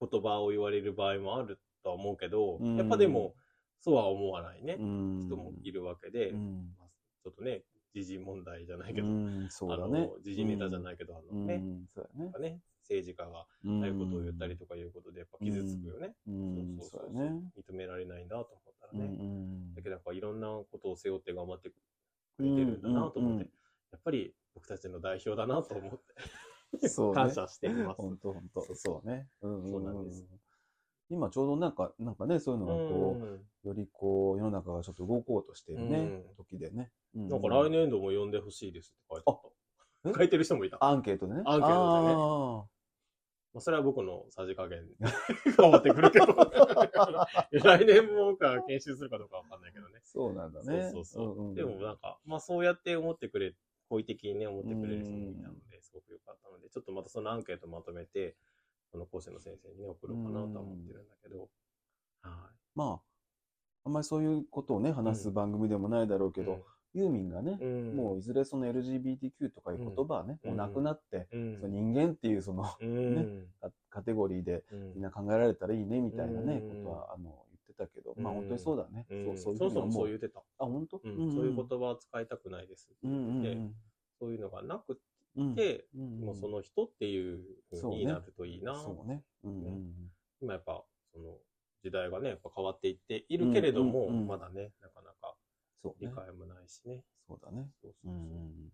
[0.00, 3.34] 言葉を言われる場合もあるとは思うけど、うんやっぱでも、
[3.80, 6.88] そうは思わないね、うん人もいるわけで、うんまあ
[7.22, 7.62] ちょっとね、
[7.96, 10.00] 時事問題じゃないけど、うん、そうあだね。
[10.00, 10.12] の、。
[10.22, 12.50] 時事ネタじゃないけど、あのね、うん、そうだね。
[12.50, 16.14] ね、政治家がああいうことを言ったりとかいうことで、やっぱ傷つくよね。
[16.28, 19.16] 認められないんだと思ったらうんね。
[19.18, 19.74] うん。
[19.74, 21.74] だけどやっぱいろんなことを背負って頑張ってく
[22.40, 23.50] れてるんだなと思って、
[23.92, 25.90] やっぱり僕たちの代表だなと思っ
[26.78, 28.02] て、 感謝しています。
[28.02, 28.74] 本当本当。
[28.74, 29.26] そうね。
[29.40, 30.22] そうなんです
[31.08, 33.16] 今ちょうどなんか、なんかね、そういうのがこ
[33.64, 36.90] うよりこう、世の中がちょっと動こうとしてるねうん、時でね。
[37.14, 39.40] うなんか来年度も呼んでほしいですって書いてあっ
[40.04, 40.18] あた。
[40.18, 40.78] 書いてる人もいた。
[40.84, 41.42] アンケートでね。
[41.44, 42.64] アンケートでねあ
[43.54, 44.84] まあ、それは僕のさじ加減
[45.56, 46.26] 変わってくるけど。
[46.26, 50.00] 来年も僕は研修するかどうかわかんないけどねー。
[50.04, 50.90] そうなんだね。
[50.90, 51.42] そうそうそう。
[51.42, 53.54] んんでもなんか、まあそうやって思ってくれ、
[53.88, 58.36] 好意的にね、思ってくれる人もいたので、すごく良かったので、ちょっとまたそのアンケートまとめて、
[58.90, 61.48] その講師の先生にね、送ろうかなとは思ってるんだけど、
[62.22, 63.00] はまあ、
[63.84, 66.32] あんまりそういうことをね、話す番組でもないだろうい。
[66.32, 66.64] けど、
[66.96, 70.50] ユーミンがね、うん、もういずれその LGBTQ とかいう言葉はね、うん。
[70.50, 73.26] もうなくなって、うん、その人間っていうそのうん、ね
[73.60, 74.94] カカテゴリーでうん。
[74.94, 76.84] みんな考えられたらいいねみたいなね、うん。
[76.84, 79.06] ことはあの言ってたけど、まあうん本当にそうだね。
[79.10, 79.38] うん。
[79.38, 79.92] そうそういうそう。
[79.92, 80.40] そう言ってた。
[80.58, 81.32] あ、本当、うん。
[81.32, 82.88] そういう言葉は使いたくないです。
[83.04, 83.74] うんうんでうん。
[84.18, 84.98] そういうのがなく
[85.36, 86.20] うん。
[86.20, 88.74] もうその人っていう風になるといいな。
[88.74, 89.22] そうね。
[89.44, 89.92] うんうん
[90.42, 91.38] 今やっぱ、その
[91.82, 95.34] 時代がね、やっぱ変わっていっているけれども、うんうんうんまだね、なかなか
[95.82, 96.10] そうね。
[96.10, 97.02] 理解もないしね。
[97.26, 97.70] そうだね。
[97.80, 98.72] そうそううんそううんうん。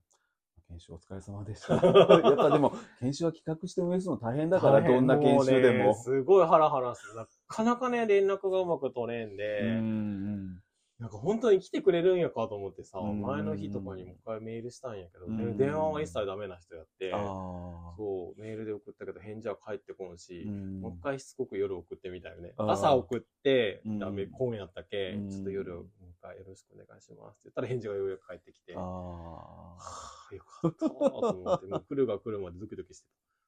[0.68, 1.74] 研修お疲れ様でした。
[1.76, 5.94] やっぱでも、研修は企画して運営するの大変だから、どんな研修でもうね。
[5.94, 7.14] すごいハラハラする。
[7.14, 10.62] なかなかね、連絡がうまく取れんで、うんうん
[11.02, 17.10] なんか本当に来てくれるんやかと思ってさ、うん前の日とかにもう一回メールしたんやけど、電話は一切ダメな人やって。
[17.10, 22.52] そう、メールで送ったけど返事は返ってこんし、んもう一回しつこく夜送ってみたよね。
[22.56, 30.28] 朝送って、うんダメ、今やったけ、うんちょっと夜もう一回よろしくお願いしますって言ったら返事がようやく返ってきて、あはあ。
[30.30, 33.06] あ、よかったと思って、もう来るが来るまでドキドキして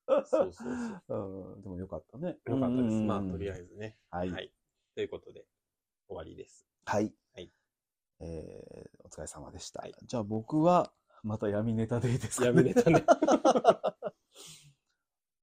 [0.08, 0.24] た。
[0.26, 0.74] そうそう
[1.06, 1.54] そう。
[1.54, 2.36] うん、でもよかったね。
[2.46, 2.96] よかったです。
[2.96, 3.96] うんまあ、とりあえずね。
[4.10, 4.30] はい。
[4.32, 4.52] はい。
[4.96, 5.44] ということで、
[6.08, 6.66] 終わりです。
[6.84, 7.14] はい。
[8.20, 9.82] はいえーお疲れ様でした。
[9.82, 13.04] はいじゃあ僕は、また闇ネタでいいですか、ね、闇ネタね。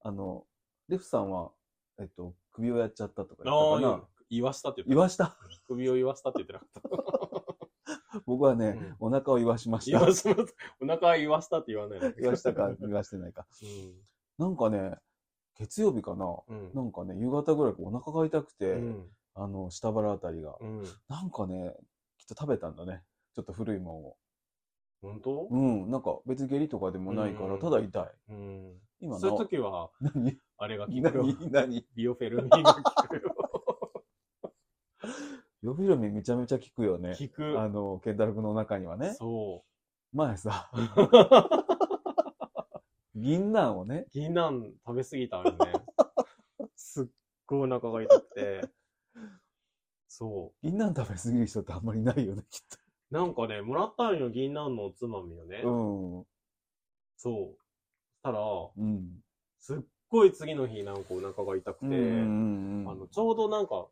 [0.04, 0.46] あの、
[0.88, 1.52] レフさんは、
[2.00, 4.04] えっと、首をやっちゃったとか言あったかな？
[4.04, 5.38] あ、言わしたって言って言わした？
[5.68, 6.70] 首を言わしたって言ってなかっ
[8.12, 8.22] た。
[8.26, 10.00] 僕はね、お腹を言わしました。
[10.00, 10.56] 言わします。
[10.82, 13.48] お腹は言わしたって言わないの言わしたか、言わしてないか。
[14.38, 14.98] なんかね、
[15.56, 16.74] 月曜日かな、うん。
[16.74, 19.10] なんかね、夕方ぐらいお腹が痛くて、うん。
[19.34, 20.58] あの、下腹あたりが。
[20.60, 20.84] うん。
[21.08, 21.74] なんかね、
[22.22, 23.02] きっと食べたんだね。
[23.34, 24.16] ちょっと古いもんを。
[25.02, 25.48] 本当？
[25.50, 28.06] うん、なんか別に下痢とかでもないから、うんただ痛い。
[28.30, 28.80] うん。
[29.00, 30.38] 今そういうの、時は、何？
[30.60, 31.02] あれが効くよ。
[31.02, 31.52] 何？
[31.52, 31.88] 何？
[31.96, 33.36] ビオフェルミンが効くよ。
[35.64, 37.16] ヨフィルミンめちゃめちゃ効くよね。
[37.20, 37.60] 効く。
[37.60, 39.16] あの、ケンタロウ君の中にはね。
[39.16, 39.64] そ
[40.14, 40.78] 前さ、う。
[43.20, 45.74] 銀杏をね、銀杏食べ過ぎたよね。
[46.76, 47.08] すっ
[47.48, 48.70] ごいお腹が痛くて。
[50.14, 52.62] そ銀杏食べ過ぎる人ってあんまりいないよね、きっ
[53.12, 53.14] う。
[53.14, 55.62] なんかね、もらったんよ、銀杏のおつまみをね。
[55.62, 56.28] と。
[57.16, 57.58] そう。
[58.18, 58.84] したら、うん。
[58.84, 59.10] うん。
[59.58, 63.88] すっごい次の日なんかお腹が痛くて、うんうんうんあの、ちょうどなんか、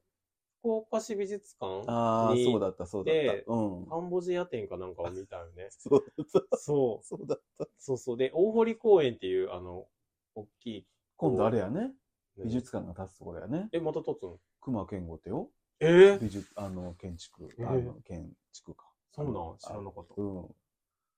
[0.59, 3.53] 福岡市美術館ああ、にそうだった、そうだっでた。
[3.53, 3.85] うん。
[3.85, 5.69] カンボジア展かなんかを見たよね。
[5.71, 6.57] そうだった。
[6.57, 7.05] そう。
[7.05, 7.67] そうだった。
[7.77, 8.17] そうそう。
[8.17, 9.87] で、大堀公園っていう、あの、
[10.35, 10.87] 大きい。
[11.15, 11.93] 今度あれやね、ね
[12.43, 13.69] 美術館が建つところやね。
[13.71, 15.49] え、また立つの熊健吾ってよ。
[15.81, 18.85] えー、美術、あの、建築、えあの、建築か。
[19.13, 20.21] そうなん知らなかった。
[20.21, 20.55] うん。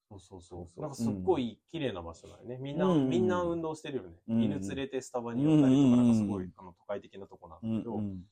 [0.09, 0.67] そうそうそう。
[0.67, 2.57] そうなんかすっごい綺麗な場所だよね。
[2.57, 3.09] みんな、うん。
[3.09, 4.09] みんな運動してるよね。
[4.27, 4.43] うん。
[4.43, 8.23] 犬連れてスタバに寄ったりとか、うんなんかすごい、あの、都会的なとこなんだうんけど、うん。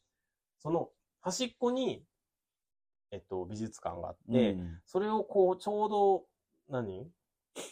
[0.60, 0.89] その
[1.22, 2.06] 端っこに、
[3.12, 4.82] えっと、美術館があっうて、ん。
[4.86, 6.26] それをこう、ちょうど、
[6.70, 7.12] 何？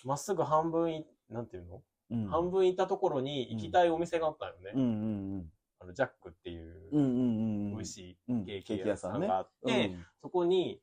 [0.04, 2.28] まっすぐ半分い、なんていうの、うん。
[2.28, 4.72] 半分行ったところに行きたいお店があったよね。
[5.80, 6.90] あの、ジャックっていう。
[6.92, 10.82] 美味しいうんケーキ屋さんがあって、そこに、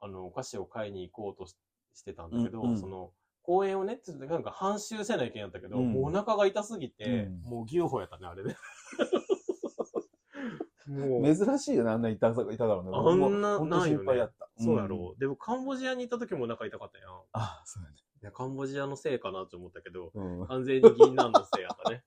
[0.00, 1.56] あの、お菓子を買いに行こうとし
[1.96, 8.56] してたんだけど、その、公園をね、ちょっとなんか半周せないけんやったけど、うんもうお腹が痛すぎて、うんもう牛歩やったね、あれで。
[10.86, 12.90] もう、珍しいよね、あんな痛さ、痛だろうね。
[12.92, 14.48] あんなないよね心配やった。
[14.58, 15.20] そうやろう。
[15.20, 17.22] でもカンボジアに行った時もお腹痛かったやん。
[17.32, 17.96] あ、そうやね。
[18.22, 20.46] いや、カンボジアのせいかなって思ったけど、うん。
[20.46, 22.04] 完全に銀杏のせいやったね。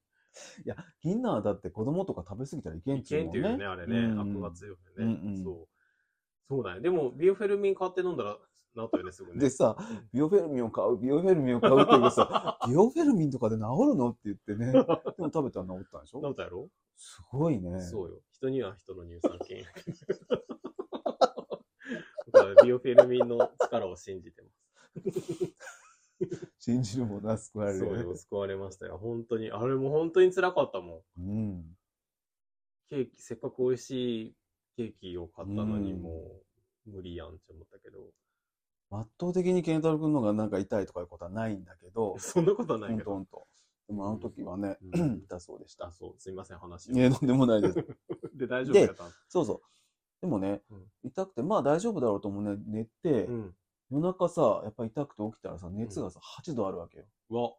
[1.01, 3.97] 銀杏はだって子供とか食べ過ぎたらいけんいっていうもんんっていうね、あれね。
[3.99, 5.67] うん悪が強いよね、うんうんそう。
[6.47, 6.81] そうだね。
[6.81, 8.37] でも、ビオフェルミン買って飲んだら、
[8.75, 9.39] なったよね、すぐね。
[9.39, 9.75] でさ、
[10.13, 14.09] ビオフェルミンを買う、ビオフェルミンを買うって言うとさ、 ビオフェルミンとかで治るの？
[14.11, 14.71] って言ってね。
[14.71, 14.85] でも
[15.33, 16.21] 食べたら治ったんでしょ？
[16.21, 16.69] なったやろ？
[16.95, 17.81] すごいね。
[17.81, 18.21] そうよ。
[18.31, 19.63] 人には人の乳酸菌。
[22.31, 24.59] だからビオフェルミンの力を信じてます。
[26.59, 27.79] 信じるものは救われる。
[27.79, 28.97] そうよ、救われましたよ。
[28.97, 29.51] 本当に。
[29.51, 31.21] あれも本当に辛かったもん。
[31.21, 31.77] うん。
[32.89, 34.35] ケーキ、せっかく美味しい
[34.75, 36.41] ケーキを買ったのにうんも
[36.87, 38.11] う無理やんって思ったけど。
[38.91, 43.11] 圧倒的にケンタロウ君の方がなんか痛いとかいうことはないんだけど、 そんなことはないけど。
[43.11, 43.47] ほんとほんと。
[43.87, 45.91] でもあの時はね、うん痛そうでしたあ、。
[45.93, 46.95] そう、すいません、話を。
[46.95, 47.75] いや、とんでもないです。
[48.33, 49.61] で、大丈夫やったそうそう。
[50.21, 53.55] でもね、うん痛くて、まあ大丈夫だろうと思うね、寝て、うん。
[53.91, 57.05] 夜中さ、やっぱ痛くて起きたらさ、熱がさ、8度あるわけよ。
[57.29, 57.51] うわ。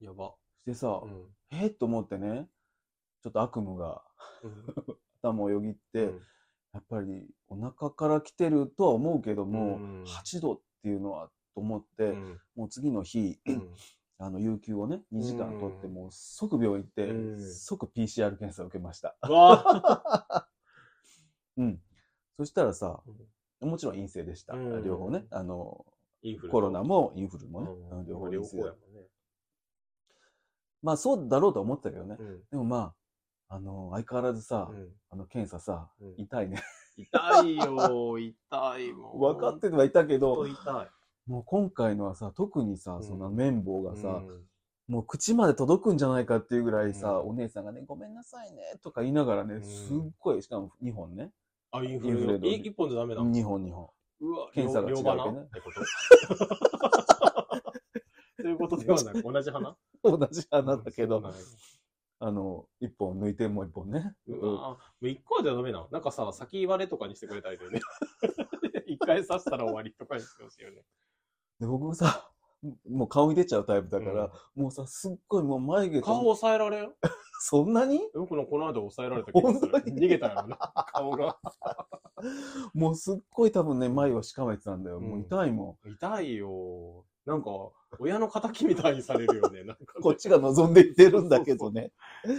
[0.00, 0.34] やば。
[0.62, 1.26] してさう、ん。
[1.52, 2.48] えっと思ってね、
[3.22, 4.02] ちょっと悪夢が
[5.22, 6.20] 頭をよぎって、うん
[6.72, 13.74] やっぱりお腹から来てるとは思うけども、うん8度っていうのはと思って、うんもう次の日、うん
[14.18, 19.16] あの、有給をね、2時間取って、もう即病院行って、うん即 PCR 検査を受けました。
[19.28, 20.46] うわ
[21.56, 21.82] うん。
[22.36, 23.02] そしたらさ、
[23.60, 24.54] もちろん陰性でした。
[24.54, 25.24] うん両方ね。
[25.30, 25.84] あの、
[26.50, 27.68] コロナもインフルもね。
[28.08, 28.72] 両方両陰性。
[30.82, 32.16] まあそうだろうとは思ってたけどね。
[32.18, 32.94] うんでもま
[33.48, 36.62] あ、あの、相変わらずさ、うんあの、検査さ、うん痛いね。
[36.96, 39.18] 痛いよ、 痛いもん。
[39.18, 40.46] 分かってはいたけど。
[41.26, 44.46] もう今回のはさ、特にさ、うんその綿棒がさ、うん
[44.88, 51.30] もう口まで届くんじゃないかっていうぐらいさ、うんお姉さんがね、ごめんなさいね、とか言いながらね、うんすっごい、しかも2本ね。
[51.72, 53.22] あ、インフルでルい一本じゃダメだ。
[53.22, 53.90] 2本2本。
[54.20, 55.40] うわ、検査が違う両けどね。
[55.40, 55.84] ってこと
[58.42, 61.22] そういうことではなく、同じ花 同じ花だけど、
[62.22, 64.14] あの、1本抜いてもう1本ね。
[64.26, 65.88] うわもう一個じゃダメなの？
[65.90, 67.80] なんかさ、先割れとかにしてくれたりだよね。
[68.86, 70.82] 一回刺したら終わりとかにしてほしいよね。
[71.60, 72.30] で僕さ、
[72.90, 76.94] もう顔に出ちゃうタイプだから、もうさ、すっごいもう眉毛と顔押さえられん？
[77.42, 78.00] そんなに？
[78.14, 79.72] 僕のこの間抑えられた気がする。
[79.72, 80.56] 逃げたやろな、
[80.92, 81.38] 顔が。
[82.74, 84.98] もうすっごい多分ね、眉をしかめてたんだよ。
[84.98, 87.06] うんもう痛いも痛いよ。
[87.24, 87.50] なんか、
[87.98, 89.64] 親の仇みたいにされるよね。
[89.64, 90.02] なんかん。
[90.04, 91.92] こっちが望んでいってるんだけどね。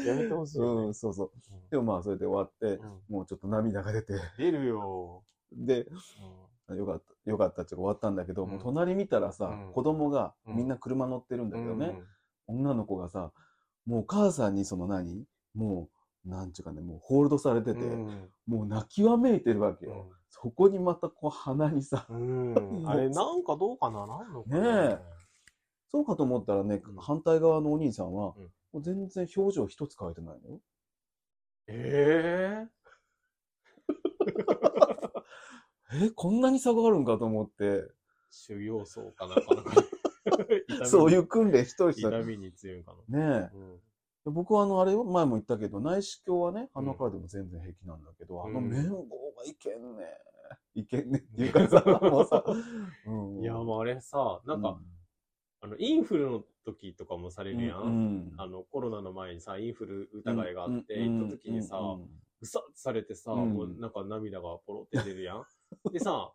[0.05, 1.31] やめてほしいよね、うん、そうそう。
[1.71, 5.23] でもまあ、それで終わって、うんもうちょっと涙が出て、出るよ。
[5.51, 5.87] で、
[6.75, 11.87] よかった、よかったって終わったんだけど、うんもう隣見たらさ、うん子供がうんみんな車乗ってるんだけどね、
[12.47, 13.31] うん女の子がさ、
[13.85, 15.25] もうお母さんにその何？
[15.53, 15.89] も
[16.25, 18.29] う、なんちゅうかね、もうホールドされてて、うん。
[18.47, 20.11] もう泣きわめいてるわけよ。
[20.29, 22.53] そこにまたこう鼻にさ、うん。
[22.53, 24.07] うんあれ、 なんかどうかな？
[24.07, 25.01] なんのかねな
[25.89, 26.95] そうかと思ったらね、うん。
[26.95, 28.43] 反対側のお兄さんは、うん。
[28.43, 30.61] もう全然表情一つ変えてないのよ。
[31.67, 32.67] え
[36.05, 37.83] え、こんなに差があるんかと思って、え
[38.31, 39.71] 修行僧かなんかなんか。
[40.85, 42.09] そういうう痛み一人一人。
[42.09, 43.37] 痛みに強いんかねな。
[43.37, 43.49] え。
[43.53, 43.79] うん
[44.25, 48.97] 僕はあの、あれよ、前も言ったけど、内視鏡はね、鼻からでも全然平気なんだけど、うんあの綿棒
[49.35, 50.05] がいけんね。
[50.75, 52.43] いけんねっていうかさ、もうさ、
[53.07, 54.79] うんいや、もうあれさ、なんか、
[55.61, 57.81] あの、インフルの時とかもされるやん。
[57.81, 65.45] うんあの、コロナの前にさ、インフル疑いがあって、うん行った時にさ、うさっとされてさ、うんもうなんか涙がポロって出るやん。
[65.91, 66.31] でさ、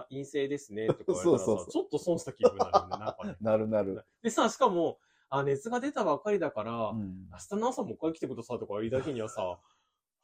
[0.00, 3.36] あ、陰性ですね、とか言われたらさ、 そうそうそうちょっと損した気分になるよね、なんかね。
[3.40, 4.04] なるなる。
[4.22, 9.58] でさ、しかも、あ、熱が出たばっかりだから、うん明日の朝もう一回来てくださいとか言いた日にはさ、 は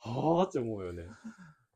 [0.04, 1.06] ぁーって思うよね。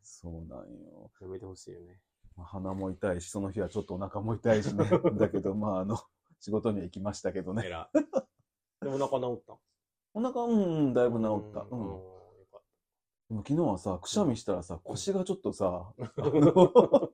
[0.03, 1.11] そうなんよ。
[1.21, 2.01] やめてほしいよね。
[2.37, 4.85] まあ鼻も痛いし、その日はちょっとお腹も痛いしね。
[5.19, 5.97] だけど、まあ、あの、
[6.39, 7.63] 仕事には行きましたけどね。
[8.81, 9.57] でもお腹治った？
[10.15, 11.61] お腹、うん、うん、だいぶ治った。
[11.71, 11.79] うん。
[11.79, 11.89] うん
[12.39, 12.63] よかっ
[13.29, 17.06] でも昨日はさ、くしゃみしたらさ、腰がちょっとさ、あの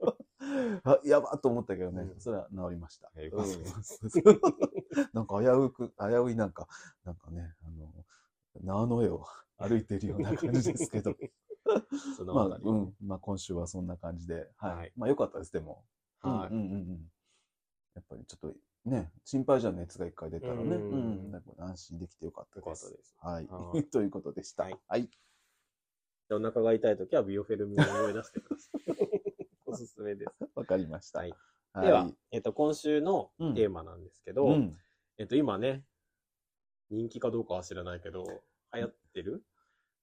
[0.85, 3.11] あやばっと思ったけどね、うんそれは治りました。
[5.13, 6.69] なんか危うく、危ういなんか、
[7.05, 7.93] なんかね、あの、
[8.63, 9.25] 縄の上を
[9.59, 11.15] 歩いているような感じですけど、
[12.27, 14.77] まあ、うん、まあ今週はそんな感じで、はい。
[14.77, 15.85] はいまあ良かったです、でも。
[16.21, 17.13] はいうんうんうんうん。
[17.95, 22.87] やっぱりちょっとね、心配じゃん熱が一回出たらね、ううんん、なんか安心できてよかったです。
[22.87, 23.73] よかったですはいは。
[23.79, 24.65] いということでした。
[24.65, 25.09] はいはい。
[26.31, 29.22] お腹が痛いときはビオフェルミンを思い出してください。
[29.73, 30.31] おすすめです。
[30.55, 31.21] わかりました。
[31.21, 31.33] はい
[31.73, 31.87] はい。
[31.87, 34.77] では、えっと、今週のうんテーマなんですけど、うん。
[35.19, 35.85] えっと、今ね、
[36.91, 38.25] 人気かどうかは知らないけど、
[38.75, 39.43] 流行ってる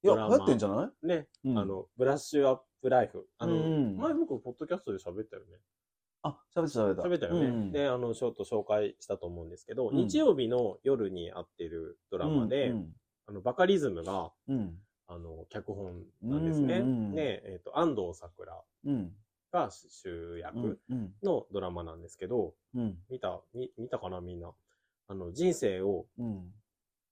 [0.03, 1.05] いや、流行ってんじゃない？
[1.07, 3.27] ね、うんあの、ブラッシュアップライフ。
[3.37, 5.59] あの、うん前僕、ポッドキャストで喋ったよね？
[6.23, 7.01] あ、喋った喋った。
[7.03, 7.45] 喋ったよね。
[7.47, 12.95] うんで、あの、ちょっと紹介したと思うんですけど、うん日曜日の夜にやってるドラマで、うん
[13.27, 14.81] あの、バカリズムが、うん。
[15.05, 16.79] あの、脚本なんですね。
[16.79, 19.15] うんうんで、えっ、と、安藤サクラうん。
[19.51, 20.39] が主うん。
[20.39, 21.13] 役うん。
[21.23, 22.97] のドラマなんですけど、うん。
[23.09, 24.51] 見た、み見たかなみんな。
[25.07, 26.53] あの、人生をうん。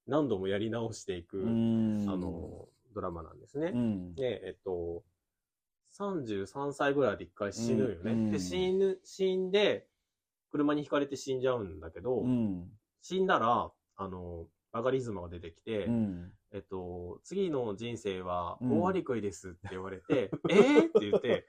[0.05, 2.05] 何度もやり直していく、うん。
[2.07, 3.71] あの、ドラマなんですね。
[3.73, 4.15] うん。
[4.15, 5.03] で、えっと、
[5.91, 8.11] 33歳ぐらいで一回死ぬよね。
[8.11, 9.87] うんで、死ぬ、死んで、
[10.51, 12.69] 車にひかれて死んじゃうんだけど、うん。
[13.01, 16.31] 死んだら、あの、バカリズムが出てきて、うん。
[16.51, 20.87] えっと、次の人生はうん大割り食いですって言われて、 えー？
[20.87, 21.45] って言って、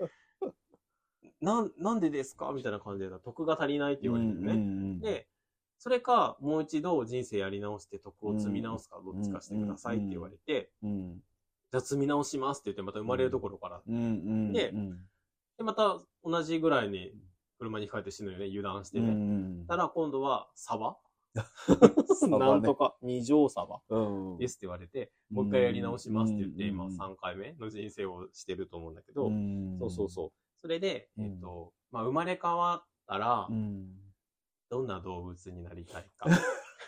[1.41, 2.53] なん、なんでですか？
[2.53, 4.55] みたいな感じで、得が足りないって言われてるね。
[4.55, 5.29] ねで、
[5.79, 11.23] それか、もう一度人生やり直して得を積み直すか、どっちかしてくださいって言われて、うん。
[11.71, 13.83] じゃあ積み直しますって言って、また生まれるところから。
[13.87, 13.97] うん。
[13.97, 14.53] うん。
[14.53, 14.91] でうん
[15.59, 17.13] で、また同じぐらいに
[17.59, 19.11] 車にひかれて死ぬよね、油断してうね。
[19.11, 19.67] ん。
[19.67, 20.97] たら今度はサバ？
[22.39, 24.39] なんとか二乗サバうん。
[24.39, 30.33] ですって言われて、もう一回やり直しますって言って、うん今3回目の人生をしてると思うんだけど、んそうそうそう。
[30.61, 33.89] それで、うんえっと、まあ、生まれ変わったらう、ん。
[34.71, 36.29] どんな動物になりたいか。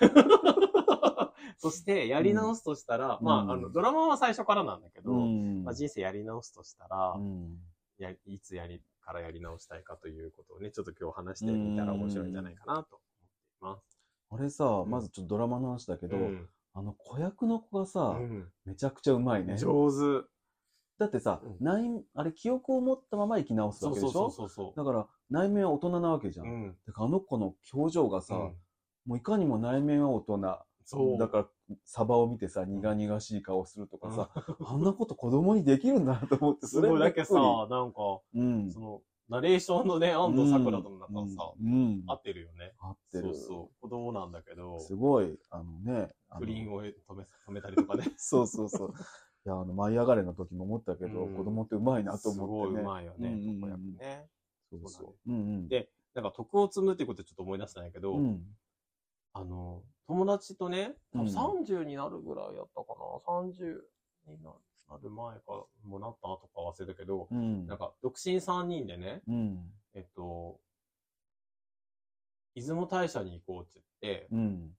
[1.57, 7.59] そして、やり直すとしたら、まあ、あの、ドラマは最初からなんだけど、うんまあ、人生やり直すとしたら、うん
[7.99, 13.01] やいつやりからやり直したいかということをね、ちょっと今日話してみたら面白いんじゃないかなと
[13.61, 14.01] 思っています。
[14.31, 19.59] 俺さ、んまずちょっとドラマの話だけど、うんあの子役の子がさ、うんめちゃくちゃうまいね。
[19.59, 20.27] 上手。
[21.01, 24.13] だってさ、うん内あれ記憶を持ったまま生き直すわけでしょ？
[24.13, 24.77] そうそうそうそう。
[24.77, 26.47] だから内面は大人なわけじゃん。
[26.47, 26.77] うん。
[26.87, 28.57] だからあの子の表情がさ、うん
[29.07, 30.59] もういかにも内面は大人。
[30.85, 31.19] そう。
[31.19, 31.47] だから、
[31.85, 34.31] サバを見てさ、苦々しい顔するとかさ、
[34.65, 38.71] あんなこと子供にできるんだなと思って、すごいだけさなんか、うん。
[38.71, 42.75] その、ナレーションのね、安藤サクラとの中さ、うん、うん合ってるよね。
[42.79, 43.23] 合ってる。
[43.23, 43.81] そうそう。
[43.81, 48.05] 子供なんだけど、すごい、あのね、あの不倫を止め止めたりとかね。
[48.19, 48.95] そうそうそう。
[49.47, 52.83] いや、あの、舞い上がれの時も思ったけど、うん子供ってうまいなとすごい思ってね。
[52.83, 54.27] うまいよね、うんうんうんね。
[54.71, 55.33] そうそうう。
[55.33, 55.69] うんうん。
[55.69, 58.43] でなんか徳を積むってことでちょっと思い出したんやけど、うん。
[59.33, 63.41] あの、友達とね、多分うん30になるぐらいやったかな。
[63.49, 63.81] 30
[64.27, 64.51] にな
[65.03, 67.67] る前か、もうなった後か忘れたけど、うん。
[67.67, 69.73] なんか独身3人でね、うん。
[69.95, 70.59] えっと、
[72.55, 74.71] 出雲大社に行こうって言って、うん。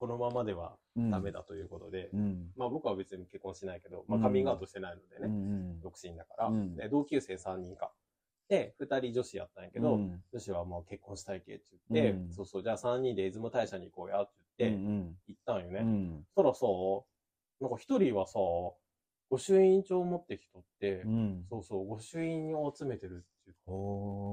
[0.00, 1.10] このままではうん。
[1.10, 2.50] ダメだということで、うん。
[2.56, 5.80] まあ僕は別に結婚しないけど、まあうんカミングアウトしてないのでうね、ん。
[5.80, 7.92] 独身だから、うんで同級生3人か。
[8.48, 15.80] で、2人女子やったんやけど、うん女子はもう結婚したいけって言って、うんそうそう、じゃあ3人で出雲大社に行こうやって言って、うん行ったんよね。
[15.80, 16.24] うん。
[16.34, 16.66] そらさ、
[17.60, 18.38] なんか一人はさ、
[19.30, 21.44] 御朱印帳を持ってきとって、うん。
[21.48, 23.74] そうそう、御朱印を集めてるって言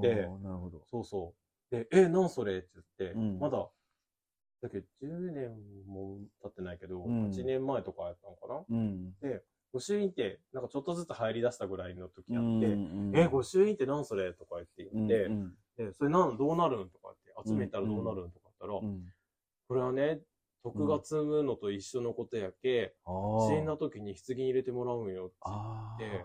[0.02, 0.82] て、なるほど。
[0.90, 1.34] そうそ
[1.70, 1.74] う。
[1.76, 3.68] で、え、なんそれって言って、うんまだ、
[4.62, 7.30] だけど10年も経ってないけど、うん。
[7.30, 8.64] 8年前とかやったのかな？
[8.68, 9.14] うん。
[9.72, 14.32] 御朱印って、なんかちょっとずつ入り出したぐらいの時あって、うんえ、御朱印って何それ？
[14.32, 16.90] とか言って言って、うんで、それなん、どうなるん？
[16.90, 18.30] とかって、集めたらどうなるん？
[18.30, 19.04] とか言ったら、うん。
[19.68, 20.20] これはね、
[20.64, 23.48] 徳が積むのと一緒のことやけ、ああ。
[23.48, 26.24] 死んだ時に棺に入れてもらうんよって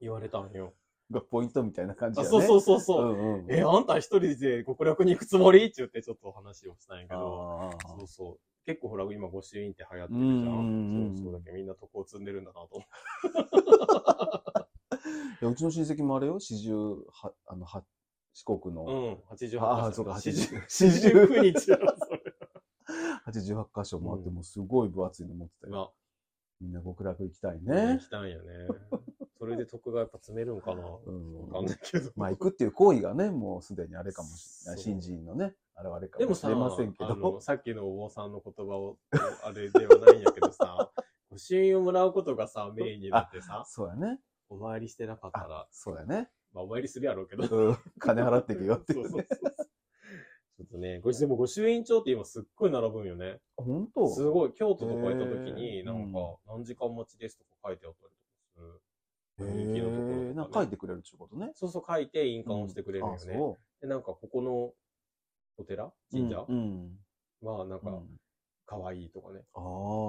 [0.00, 0.74] 言われたんよ。
[1.10, 2.46] がポイントみたいな感じあ、だね。
[2.46, 3.04] そうそうそうそう。
[3.04, 3.52] うんうん。
[3.52, 5.64] え、あんた一人で極楽に行くつもり？
[5.64, 8.38] って言ってちょっと話をしたんやけど、そうそう。
[8.66, 11.14] 結構ほら、今、御朱印って流行ってるじゃうん。
[11.16, 11.32] そうそう。
[11.34, 12.82] だけどみんな徳を積んでるんだなと
[15.48, 17.84] うちの親戚もあれよ、四十は、あの、は、
[18.32, 19.14] 四国の、うん。
[19.36, 22.20] 88ああ、そうか、八十、四十九日やろ、 それ。
[23.24, 25.72] 八十八箇所もあって、うんもうすごい分厚いの持ってたよ。
[25.72, 25.90] ま
[26.60, 27.98] みんな極楽行きたいあ、ね行。
[27.98, 28.66] きたいよね。
[29.38, 30.82] それで徳がやっぱ積めるんかな。
[30.82, 32.10] わうんかんないけど。
[32.16, 34.80] まあ、行くっていう行為がね、もうすでにあれかもしれない。
[34.80, 37.40] 新人のね、現れかでもさ、もしれませんけど。
[37.40, 38.98] さっきのお坊さんの言葉を、
[39.42, 40.90] あれではないんやけどさ、
[41.30, 44.20] 御朱印をもらうことがさ、メインになってさ、そうやね。
[44.48, 46.30] お参りしてなかったらあ、、そうやね。
[46.52, 47.42] まあお参りするやろうけど。
[47.44, 47.76] うん。
[47.98, 49.08] 金払っていくよっていそう。
[49.08, 49.56] そうそう
[50.56, 53.40] ちょっとね、ごでも御朱印帳って今すっごい並ぶんよね。
[53.58, 54.08] 本当？
[54.08, 56.18] すごい、京都とか行った時へに、ーなんか、
[56.48, 58.80] 何時間待ちですとか書いてあったりとかする。
[59.38, 61.52] 人気のところとかねへえ、なんか書いてくれるっていうことね。
[61.54, 63.34] そうそう書いて印鑑をしてくれるんよあね。
[63.34, 64.72] そで、なんかここの
[65.58, 65.84] お寺？
[65.84, 65.92] う。
[66.10, 66.44] 神社？
[66.48, 66.98] うん。
[67.42, 68.06] は、なんか、うん
[68.68, 69.62] 可愛いとかね、ああ。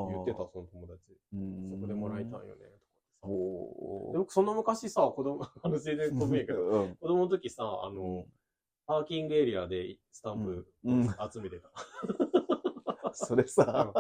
[0.09, 1.15] 言ってた、その友達。
[1.31, 1.69] うん。
[1.69, 2.65] そこでもらいたいよね、
[3.21, 6.95] とかで僕、その昔さ、子供、あの、全然飛ぶんやけど、うん。
[6.95, 8.25] 子供の時さ、あの、
[8.87, 11.69] パーキングエリアでスタンプうんうん集めてた。
[13.13, 13.93] それさ、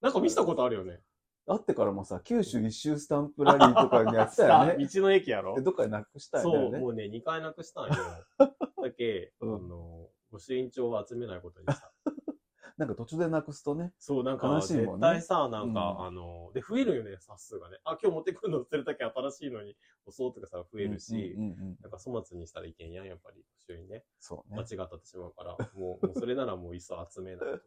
[0.00, 1.00] なんか見せたことあるよね。
[1.46, 4.76] あってからもさ、九州一周スタンプラリーとかにやってたよね。
[4.86, 6.78] 道の駅やろでどっかでなくしたそう、よね。
[6.78, 7.94] もうね、2回なくしたんよ。
[8.82, 11.92] だけ、うんあの、御朱印帳は集めないことにした。
[12.78, 13.92] なんか途中でなくすとね。
[13.98, 17.78] そう、なんか、悲しいもんね絶対さ、なんか、うんあの、で、増えるよね、冊数がね。
[17.84, 19.76] あ、今日持ってくるの忘れたけ新しいのに、
[20.06, 24.04] 押そうとかさ、増えるし、うんうんうんうんなんか粗末にしたらいけんやん、やっぱり、御朱印ね。
[24.20, 24.56] そうね。
[24.56, 27.60] 間違ったってしまうから、もう、もうそれならもういっそ集めないと、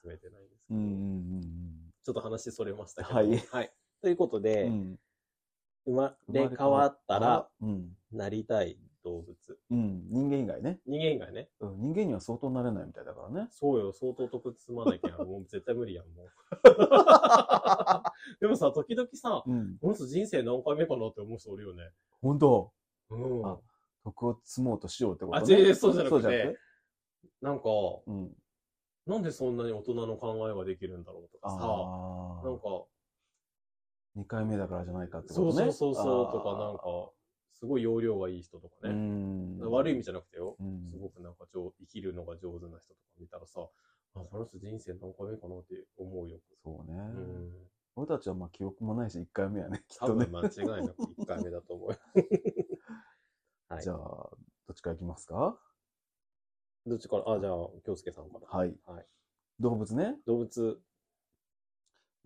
[0.00, 3.14] 集めてないですけど、うんうんちょっと話それましたけど。
[3.16, 3.72] はいはい。
[4.02, 4.98] ということうんうで、ん。
[5.86, 7.96] 生まれ変わったら、うん。
[8.12, 9.58] なりたい動物。
[9.70, 10.06] うん。
[10.10, 10.80] 人間以外ね。
[10.86, 11.48] 人間以外ね。
[11.60, 13.48] うん人間には相当なれないみたいだからね。
[13.50, 16.28] そうよ、相当得積まなきゃ、もう絶対無理やん、もう。
[18.40, 19.78] でもさ、時々さ、うん。
[19.78, 21.90] この人人生何回目かなって思う人おるよね。
[22.20, 22.70] 本当
[23.08, 23.46] うん。
[23.46, 23.58] あ
[24.04, 25.46] 徳を積もうとしようってことあ、ね。
[25.46, 26.58] 全然そうじゃなくそうじゃなくて、
[27.40, 27.64] なんか、
[28.06, 28.36] うん。
[29.06, 31.56] なんでそんなに大人の考えができるんだろうとかさ。
[31.56, 32.86] なんか、
[34.16, 35.52] 2回目だからじゃないかってことね。
[35.52, 37.10] そうそうそうそうとか、なんか、
[37.52, 38.94] すごい容量がいい人とかうね。
[38.94, 39.58] ん。
[39.70, 40.56] 悪い意味じゃなくてよ。
[40.58, 43.60] うんすごくなんか上生きるのが上手な人とか見たらさ、
[44.14, 46.38] あ、この人人生何回目かなって思うよ。
[46.62, 46.96] そうね。
[46.98, 47.52] うん。
[47.96, 50.40] 俺たちはまあ記憶もないし、1回目やね、きっとね多分。
[50.40, 50.40] 間
[50.78, 51.98] 違いなく1回目だと思うよ。
[53.68, 54.36] はいじゃあ、ど
[54.72, 55.58] っちからいきますか？
[56.86, 57.32] どっちから？
[57.32, 57.52] あ、じゃあ、
[57.84, 58.46] 京介さんから。
[58.58, 58.74] はい。
[58.86, 59.06] はい。
[59.60, 60.16] 動物ね。
[60.26, 60.80] 動物、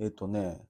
[0.00, 0.60] えっ、とね、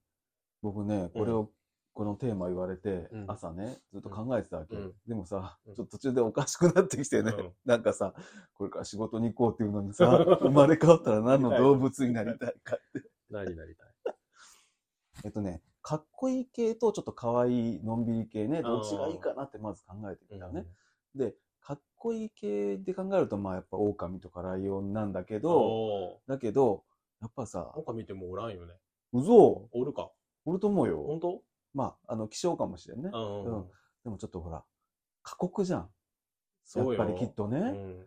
[0.63, 1.51] 僕ね、これを、
[1.95, 4.77] このテーマ言われて、うん朝ね、ずっと考えてたわけ。
[4.77, 8.15] うんでもさ、うんちょっと途中でおかしくなってきてね、うんなんかさ、
[8.55, 10.07] これから仕事に行こうっていうのにさ、
[10.41, 13.09] 生まれ変わったら何の動物になりたいかって。
[13.31, 14.15] 何になりたい？
[15.25, 20.67] えっとね、かっこいい系とちょっと可愛いのんびり系ね、どっちがいいかなってまず考えてみたね。
[21.17, 21.35] で、
[21.99, 26.85] こいい系で考えると、まあやっぱ狼とかライオンなんだけど、おだけど、
[27.21, 28.75] やっぱさー。、見てもおらんよね。
[29.13, 30.11] うそおるか？
[30.45, 31.03] おると思うよ。
[31.03, 31.43] 本当？
[31.75, 33.11] まあ、あの、希少かもしれんね。
[33.13, 33.67] うんうん
[34.05, 34.65] でもちょっとほら、
[35.23, 35.91] 過酷じゃん。
[36.77, 36.85] や。
[36.85, 38.07] っぱりきっとね、うん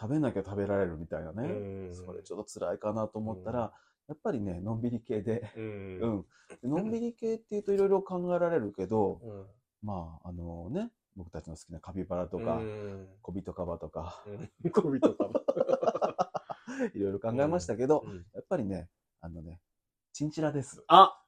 [0.00, 1.48] 食べなきゃ食べられるみたいなね。
[1.48, 3.70] うんそれちょっと辛いかなと思ったら、うん
[4.08, 5.60] やっぱりね、のんびり系で、う。
[5.60, 6.26] うん
[6.64, 9.46] のんびり系っていうといろいろ考えられるけど、うん。
[9.82, 14.70] まあ、あのね、僕たちの好きなカピバラとか、うん小人カバとか、うん。
[14.70, 16.88] 恋人かな。
[16.94, 18.88] いろいろ考えましたけど、うんやっぱりね、
[19.20, 19.60] あのね、
[20.14, 20.82] チンチラです。
[20.86, 21.22] あ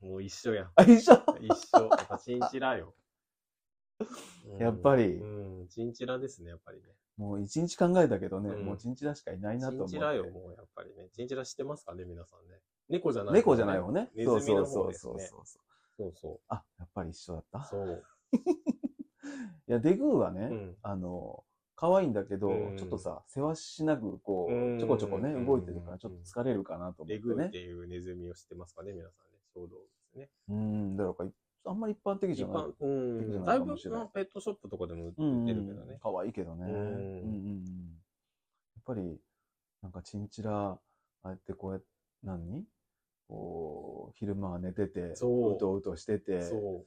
[0.00, 0.72] もう一緒やん。
[0.76, 1.14] あ、一緒？
[1.40, 1.88] 一緒。
[1.88, 2.94] やっぱチンチラよ。
[4.46, 6.88] うんやっぱりうん、チンチラですね、やっぱりね。
[7.16, 9.96] もう一日考えたけどね、うんもうチンチラしかいないなチと思って。
[9.96, 11.08] ンチラよ、もうやっぱりね。
[11.10, 12.60] チンチラ知ってますかね、皆さんね。
[12.88, 14.10] 猫じゃない、猫じゃない方ね。
[14.14, 14.94] ネそうそうそう。
[14.94, 15.44] そうそう。
[15.98, 17.58] そうそあ、やっぱり一緒だった？
[17.58, 17.62] う。
[17.70, 18.04] そう。
[19.68, 27.58] いや、デグーはね、うんあの、可愛いんだけど、うんちょっとさ、世話しなく、こうちょこちょこね、うん動いてるから、ちょっと疲れるかなと思ってねレグーって。
[27.58, 29.38] いうネズミを知ってますかね、皆さんね。
[29.54, 29.80] 小動物で
[30.10, 30.28] すね。
[30.48, 31.30] うん、だから、
[31.64, 32.64] あんまり一般的じゃない。
[32.80, 33.44] うん。
[33.44, 35.98] だいぶ、ペットショップとかでも売ってうんるけどね。
[36.02, 36.66] 可愛いけどね。
[36.66, 37.64] うんうんうんうん。
[38.74, 39.20] やっぱり、
[39.82, 40.78] なんかチンチラ、あ
[41.22, 41.86] あやってこうやって、
[42.24, 42.64] 何？
[43.28, 46.84] こう、昼間は寝てて、そううとうとしてて、そ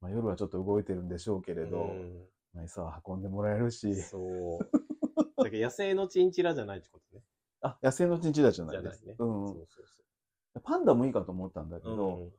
[0.00, 1.70] まあ、夜はちょっと動いてるんでしょうけれう。
[1.70, 5.42] ど、うんまあ餌は運んでもらえるし、そう。
[5.42, 7.22] だけど野生のチンチラじゃないってことね。
[7.60, 9.06] あ、野生のチンチラじゃないです。
[9.06, 9.14] ね。
[9.18, 11.90] うんうんそうそうそパンダもいいかと思ったんだけう。
[11.94, 12.30] ど、うん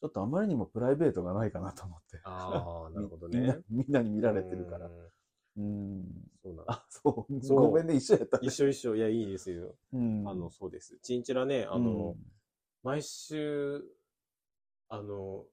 [0.00, 2.20] ちょっとあまりにもプライベートがないかなと思って。
[2.24, 4.90] ああ、 なるほどね。、みんなに見られてるからう。
[4.90, 5.10] ん
[5.58, 6.06] うん。
[6.42, 6.72] そうなんだ。
[6.72, 7.44] あ、そう。
[7.44, 8.46] そうごめんね、一緒やったね。
[8.46, 8.96] 一緒一緒。
[8.96, 9.76] いや、いいですよ。
[9.92, 10.26] うん。
[10.26, 10.98] あの、そうです。
[11.02, 12.16] チンチラね、あうんの、
[12.82, 13.84] 毎週、
[14.88, 15.44] あの、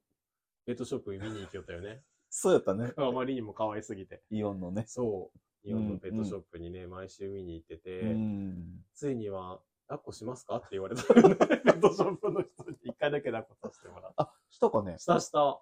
[0.68, 2.02] ペットショップに見に行きよったよね。
[2.28, 2.92] そうやったね。
[2.98, 4.22] あまりにも可愛すぎて。
[4.28, 4.84] イオンのね。
[4.86, 5.38] そう。
[5.66, 8.84] 日本のペットショップにね、毎週見に行ってて、うん。
[8.92, 11.36] ついには、抱っこしますかって言われたよね。
[11.40, 14.92] ペットショップの人に一回だけ抱っこさせてもらっあ、したかね？
[14.92, 14.98] た。
[14.98, 15.58] したした。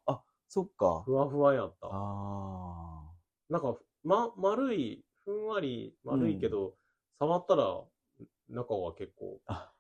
[0.49, 1.03] そっか。
[1.05, 1.89] ふわふわやった。
[1.89, 3.13] あ
[3.49, 6.77] なんか、ま、丸い、ふんわり丸いけど、
[7.21, 7.85] 触ったら、
[8.49, 9.73] 中は結構あ。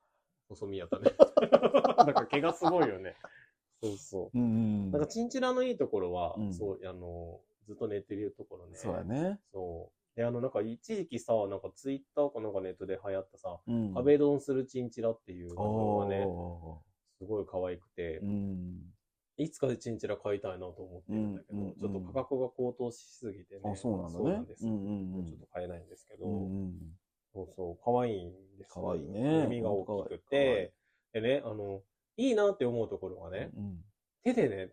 [0.48, 1.10] 細身やったね。
[1.98, 3.16] なんか毛がすごいよね。
[3.82, 4.92] そうそうんうんう。
[4.92, 8.76] なんかチンチラのいいところは、うんそう、あの、ずっと寝てるところね。
[8.76, 9.38] そうやね。
[9.52, 10.16] そう。
[10.16, 13.94] で、あの、なんか一時期さ、なんかツイッターかなんかネットで流行ったさ、うん。
[13.94, 16.76] 壁ドンするチンチラっていうのおがね、ー
[17.18, 18.94] すごい可愛くて、うん。
[19.38, 23.60] いつかでチンチラ買いたいなと思ってるんだけど、うんうんうんちょっと価格が高騰しすぎてね。
[23.70, 24.56] あ、そうなんだそうなんねで。
[24.56, 24.66] す。
[24.66, 26.98] うんうんうんちょっと買えないんですけど、うんうん。
[27.34, 30.72] そうそう、可愛いんです可愛いね耳が大きくて、
[31.12, 31.82] でね、あの、
[32.16, 33.84] いいなって思うところがね、うん。
[34.22, 34.72] 手でね、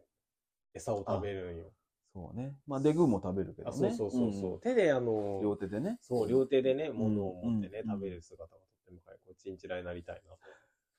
[0.73, 1.71] 餌を食べるんよ。
[2.13, 2.55] そうね。
[2.67, 3.77] まあ、デグーも食べるけどあ、ね。
[3.77, 5.97] そうそうそうそう、ん手であの、両手でね。
[6.01, 9.19] そう、両手でね、ん物を持ってね、うん食べる姿がとっても可愛い。
[9.25, 10.21] こうチンチラになりたい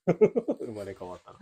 [0.06, 0.54] なと。
[0.64, 1.38] 生まれ変わったな。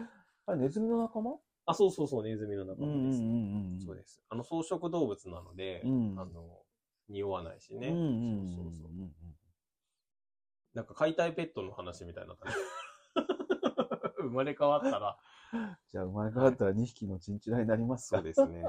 [0.46, 1.38] あれ、ネズミの仲間？
[1.66, 3.22] あ、そうそうそう、ネズミの仲間です。
[3.22, 4.22] んそうです。
[4.28, 6.62] あの、草食動物なので、うんあの、
[7.09, 7.88] 匂わないしね。
[7.88, 8.90] うんうんそうそうそう。
[8.90, 9.12] うん
[10.74, 12.53] なんか飼いたいペットの話みたいになったね。
[14.23, 15.18] 生まれ変わったら、
[15.93, 18.64] じゃあ、生まれ変わったら2匹のチンチラになりますかそうですね。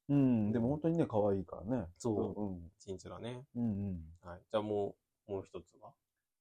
[0.09, 0.53] うん。
[0.53, 1.87] でも本当にね、可愛いからね。
[1.97, 2.71] そううん。
[2.79, 3.47] チンチラね。
[3.55, 4.29] うんうん。
[4.29, 4.41] はい。
[4.51, 4.97] じゃあも
[5.29, 5.93] う、もう一つは？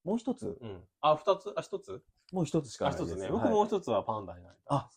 [0.04, 0.58] もう一つ？
[0.60, 0.84] うん。
[1.00, 1.54] あ、二つ？
[1.56, 2.04] あ、一つ？
[2.32, 3.14] もう一つしかあ、ないです。
[3.14, 3.24] 一つね。
[3.24, 4.78] はい僕もう一つはパンダになりたい。
[4.78, 4.90] あ、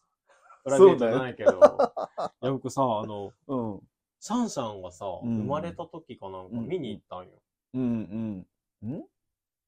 [0.64, 1.52] プライベートじゃないけど。
[2.42, 3.88] いや、僕さ、あの、うん。
[4.20, 7.42] シャンシャンがさ、うん生まれた時かなんか見に行ったんよ。
[7.74, 8.46] うん
[8.82, 8.90] うん。
[8.92, 9.08] ん？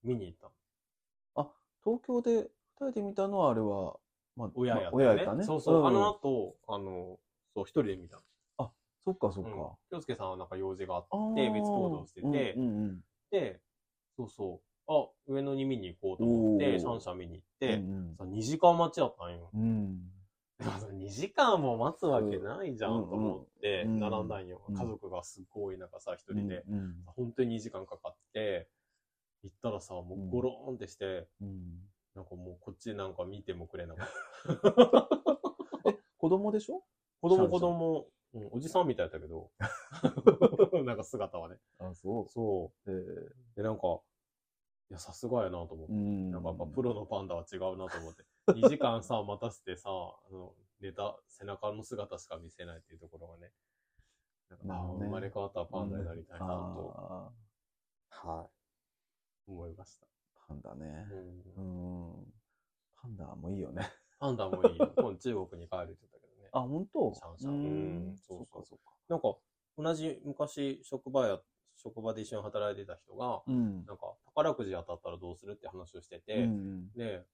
[0.03, 0.51] 見に行った。
[1.83, 2.49] 東京で
[2.79, 3.97] 二人で見たのはあれは、
[4.35, 5.21] まあ、親やった、ね。
[5.21, 5.43] ったね。
[5.43, 5.83] そうそう。
[5.83, 7.19] んあの後、あの、
[7.53, 8.21] そう、一人で見た。
[9.05, 9.75] そっかそっうんか。。
[9.89, 13.59] 京介さんはなんか用事があって、別行動しててうんうんで、
[14.17, 14.91] そうそう。
[14.91, 17.69] あ、上野に見に行こうと思っおーて、シャンシャン見に行っうん。
[17.69, 19.49] て、うんさ2時間待ちだったんよ。
[19.53, 19.61] うん。
[19.63, 20.11] うん。
[20.59, 24.61] でもさ、2時間も待つわけないじゃんと思って、うん並んだんよ。
[24.67, 26.63] うん家族がすっごい中さ、一人で。
[26.67, 27.03] うん。
[27.05, 28.67] 本当に2時間かかって、
[29.43, 31.79] 行ったらさ、もうゴローンってして、うん。
[32.15, 34.07] なんかもうこっちなんか見てもくれなかっ
[34.61, 35.93] た。
[36.17, 36.83] 子供でしょ？
[37.21, 39.51] 子供子供、うん、おじさんみたいだったけど。
[40.83, 41.57] なんか姿はね。
[41.77, 42.27] あ、そ。
[42.27, 43.35] そうえう。
[43.55, 44.01] で、なんか、
[44.89, 45.93] いや、さすがやなと思って。
[45.93, 48.25] んなんかやっぱプロのパンダは違うなと思って。
[48.51, 53.51] 2時間さ、待たせてさ、あの、寝た背中の姿しか見せないっていうところがね。
[54.49, 57.31] なんか、ね生まれ変わったらパンダになりたいなと、あ
[58.09, 58.58] はい、
[59.53, 60.05] 思いました。
[60.05, 60.09] ー
[60.47, 61.07] パンダね。
[61.57, 62.33] ううんん。
[63.01, 63.89] パンダもいいよね。
[64.19, 64.91] パンダもいいよ。
[64.97, 66.49] 今度中国に帰るって言ったけどね。
[66.51, 67.13] あ、本当？
[67.13, 68.93] シャンシャンうんそそうか、そうか。
[69.07, 69.35] なんか、
[69.77, 71.41] 同じ昔職場や、
[71.75, 73.85] 職場で一緒に働いてた人が、うん。
[73.85, 76.91] なんか宝くじ当たったらどうするって話をしてうて、ん。
[76.95, 77.25] で、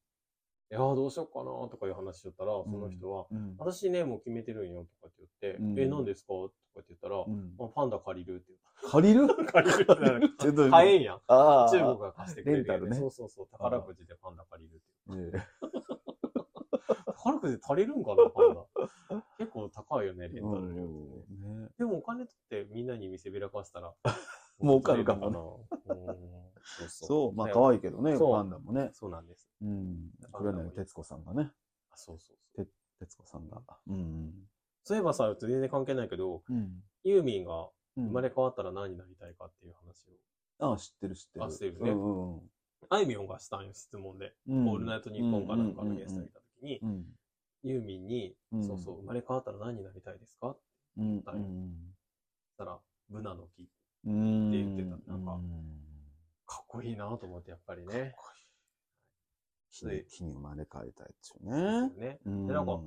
[0.72, 3.56] いやーどうしようかなとかいう話しちゃったら、その人は、うん。
[3.60, 6.30] 私ね、もう決めてるんよとかって言って、うんえ、何ですか？
[6.30, 8.54] とかって言ったら、うんまあ、パンダ借りるって
[8.92, 9.28] 借りる？
[9.28, 9.46] 言った。
[9.54, 11.04] 借りるってなんか ちょっと買えん。
[11.04, 12.98] 中国が貸してくれるやんレンタルね。
[12.98, 15.38] そうそうそう、宝くじでパンダ借りるって。
[15.38, 15.66] ええ。
[17.18, 19.24] 宝くじ足りるんかな、パンダ。
[19.38, 20.74] 結構高いよね、レンタル。
[20.74, 20.82] 料
[21.62, 21.70] ね。
[21.78, 23.94] でもお金取ってみんなに見せびらかしたら、
[24.62, 25.66] 儲かるかも。
[25.88, 26.36] うん
[26.66, 27.08] そうそう。
[27.08, 28.90] そう、まあね可愛いけどね、そうパンダもね。
[28.94, 29.48] そうなんです。
[29.62, 30.10] うん。
[30.32, 31.52] 黒柳徹子さんがね。
[31.92, 32.68] あそうそうそう。
[33.00, 33.62] 徹子さんが。
[33.88, 34.34] うん。
[34.84, 36.82] そういえばさ、全然関係ないけど、うん。
[37.04, 40.68] ユーミンがうん生まれ変わったら何になりたいかっていう話を。
[40.72, 41.46] ああ、知ってる知ってる。
[41.46, 42.42] あ知ってるねうんうん
[42.90, 44.34] あいみょんがしたんよ、質問で。
[44.48, 44.70] うん。
[44.70, 47.06] オールナイトニッポンかなんかのゲストに来た時に、うん。
[47.64, 50.60] ユーミンに、うんそうそう、生まれ変わったら何になりたいですかって
[50.98, 51.06] うん。
[51.06, 51.22] うん。
[51.22, 51.24] 言っ
[52.58, 52.80] たら、
[53.10, 53.70] ブナの木。
[54.06, 55.76] 言ってたなんかうん
[56.46, 58.14] かっこいいなと思って、やっぱりね。
[59.72, 61.90] 木に木に生まれ変えたいですよね。
[61.98, 62.80] ねうんでなんか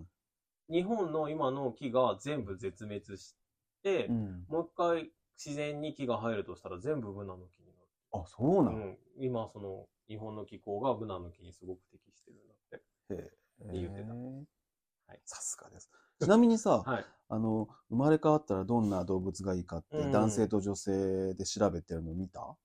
[0.71, 3.35] 日本の今の木が全部絶滅し
[3.83, 4.45] て、うん。
[4.49, 7.69] もう一回自然に木が生えるとしたら全部ブナの木に
[8.13, 8.79] あ、そうななる。
[8.79, 13.15] のうん、今、その、日本の気候がブナの木にすごく適してるんだって。
[13.15, 13.31] へ
[13.71, 15.91] え言ってたはいさすがです。
[16.25, 17.05] ちなみにさ、はい。
[17.31, 22.57] あの、生まれ変わったらどんな動物がいいかって、うん男性と女性で調べてるの見た？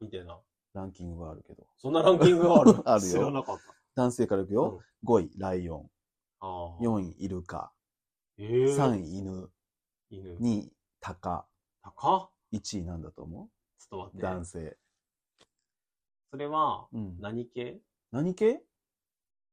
[0.00, 0.40] 見てな。
[0.74, 1.66] ランキングがあるけど。
[1.76, 2.82] そんなランキングがある？
[2.88, 3.74] あるよ知らなかった。
[3.94, 4.80] 男性からいくよ。
[5.04, 5.90] 5位、ライオン。
[6.40, 6.78] ああ。
[6.80, 7.72] 4位、イルカ。
[8.38, 9.52] えー、3位、犬。
[10.10, 10.36] 犬。
[10.38, 11.46] 2位、タカ。
[11.82, 13.48] 高っ1位なんだと思
[13.78, 14.18] ちょっと待って。
[14.18, 14.78] う男性。
[16.30, 17.20] それは、うん。
[17.20, 17.80] 何系？
[18.10, 18.64] 何系？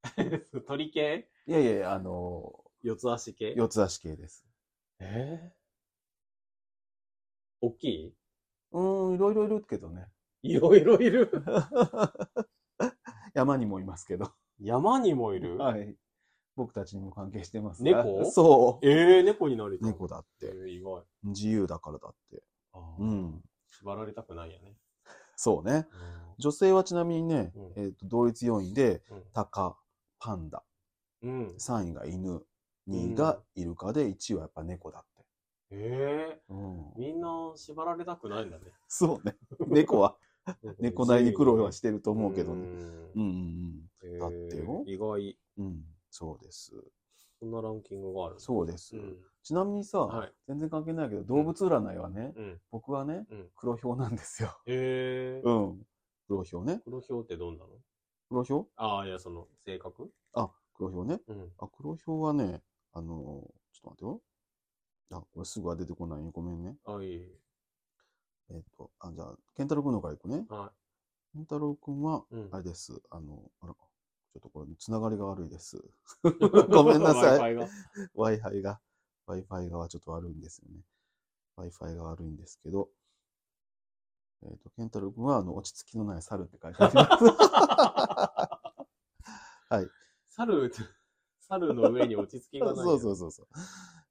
[0.68, 1.30] 鳥系？
[1.48, 3.54] いやいやいや、あの四つ足系？
[3.54, 4.46] ー、四つ足系です。
[5.00, 8.16] えー、大きい？
[8.72, 10.08] うーん、いろいろいるけどね。
[10.44, 11.30] いろいろいる？
[13.34, 14.32] 山にもいますけど。
[14.60, 15.58] 山にもいる？
[15.58, 15.96] はい。
[16.56, 17.84] 僕たちにも関係してます。
[17.84, 18.26] 猫？
[18.32, 18.86] そう。
[18.88, 19.88] えー、猫になりたい。
[19.92, 20.48] 猫だって。
[20.48, 21.04] えー、意外。
[21.24, 22.44] 自由だからだって。
[22.74, 23.44] あーうん。
[23.70, 24.76] 縛られたくないよね。
[25.36, 25.88] そうね。
[25.92, 25.96] う
[26.38, 29.02] 女性はちなみにね、うんえっ、と、同率4位で、ん。
[29.34, 29.78] タカ、
[30.20, 30.64] パンダ、
[31.22, 31.48] うん。
[31.58, 32.46] 3位が犬、
[32.90, 35.26] 2位がイルカで、1位はやっぱ猫だって。
[35.72, 36.98] えうんー、。
[36.98, 38.66] みんな縛られたくないんだね。
[38.88, 39.38] そうね。
[39.68, 40.18] 猫は、
[40.80, 42.62] 猫なりに苦労はしてると思うけどうね。
[42.62, 42.80] んうん
[43.16, 45.38] うんへーだってよ意外。
[45.58, 45.66] うん。
[45.66, 45.86] うん。
[46.10, 46.74] そうです。
[47.40, 48.40] そんなランキングがある。
[48.40, 48.98] そうです。
[48.98, 49.18] うん。
[49.44, 50.34] ちなみにさ、はい。
[50.48, 52.62] 全然関係ないけど、動物占いはね、うん。
[52.72, 53.50] 僕はね、うん。
[53.56, 54.60] 黒豹なんですよ。
[54.66, 55.88] えー、うん。
[56.28, 56.82] 黒豹ね。
[56.84, 57.70] 黒豹ってどんなの？
[58.28, 58.68] 黒豹？
[58.76, 60.12] ああ、いや、その、性格？
[60.34, 61.22] あ、黒豹ね。
[61.28, 61.54] うん。
[61.60, 62.62] あ、黒豹はね、
[62.94, 64.22] あのーちょっと待ってよ。
[65.12, 66.32] あ、これすぐは出てこないよ。
[66.32, 66.76] ごめんね。
[66.86, 67.40] あ、いい。
[68.52, 70.46] えっ、と、あ、じゃあ、健太郎くんのからいくね。
[70.50, 70.72] は
[71.34, 72.36] 健太郎くんは、い。
[72.36, 73.02] うんあれです。
[73.10, 75.84] あの、あら、ちょっとこれ、つながりが悪いです。
[76.70, 77.40] ごめんなさい。
[77.40, 77.70] Wi-Fi が
[78.16, 78.82] Wi-Fi が、
[79.28, 80.82] Wi-Fi がちょっと悪いんですよね。
[81.58, 82.90] Wi-Fi が悪いんですけど、
[84.44, 87.24] えっ、と、健太郎くんは、あの、落ち着きのない猿って書いてあります。
[89.70, 89.88] はい。
[90.30, 90.72] 猿、
[91.50, 92.76] 猿の上に落ち着きがない。
[92.86, 93.48] そうそうそうそう。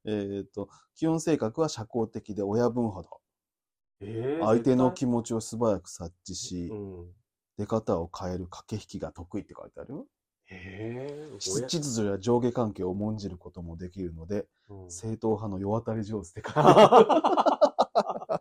[0.05, 3.09] えっ、と、基本性格は社交的で親分肌。
[4.01, 7.13] えー、相手の絶気持ちを素早く察知し対、うん。
[7.57, 10.07] 出方を変える駆け引きが得意って書いてあるよ。
[10.51, 17.07] えー、秩序や上下関係を重んじることもできるので、うん正統派の世渡り上手って書いてある。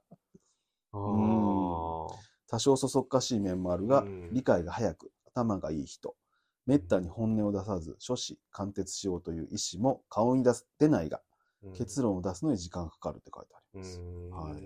[0.92, 2.08] あー
[2.50, 6.16] 多少そそっかしい面もあるが、うん理解が早く、頭がいい人。
[6.68, 11.22] めったに本音を出さず、諸子貫徹しようという意思も顔に出す出ないが、
[11.62, 13.98] うん結論を出すのに時間がかかるって書いてありうます。
[14.00, 14.30] ん。
[14.30, 14.62] はい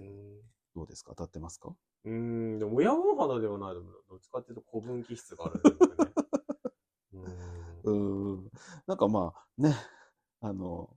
[0.74, 1.12] どうですか？
[1.16, 1.74] 当たってますか？
[2.04, 3.80] うーん、でも親分肌ではないど
[4.16, 5.70] っちかっていうと古文気質があるんね。
[7.84, 8.50] うーん。
[8.86, 9.74] なんかまあ、ね、
[10.40, 10.96] あの、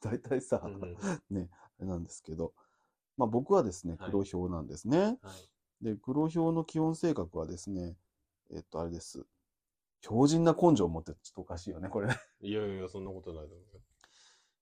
[0.00, 0.96] 大体さ、うん
[1.30, 2.54] ね、あれなんですけど、
[3.16, 5.18] まあ僕はですね、はい黒豹なんですね。
[5.22, 5.34] は
[5.80, 5.84] い。
[5.84, 7.96] で、黒豹の基本性格はですね、
[8.50, 9.26] えっと、あれです。
[10.00, 12.18] 強靭な根性を持ってるちょっとおかしいよね、これね。
[12.40, 13.80] いやいや、そんなことないと思うよ。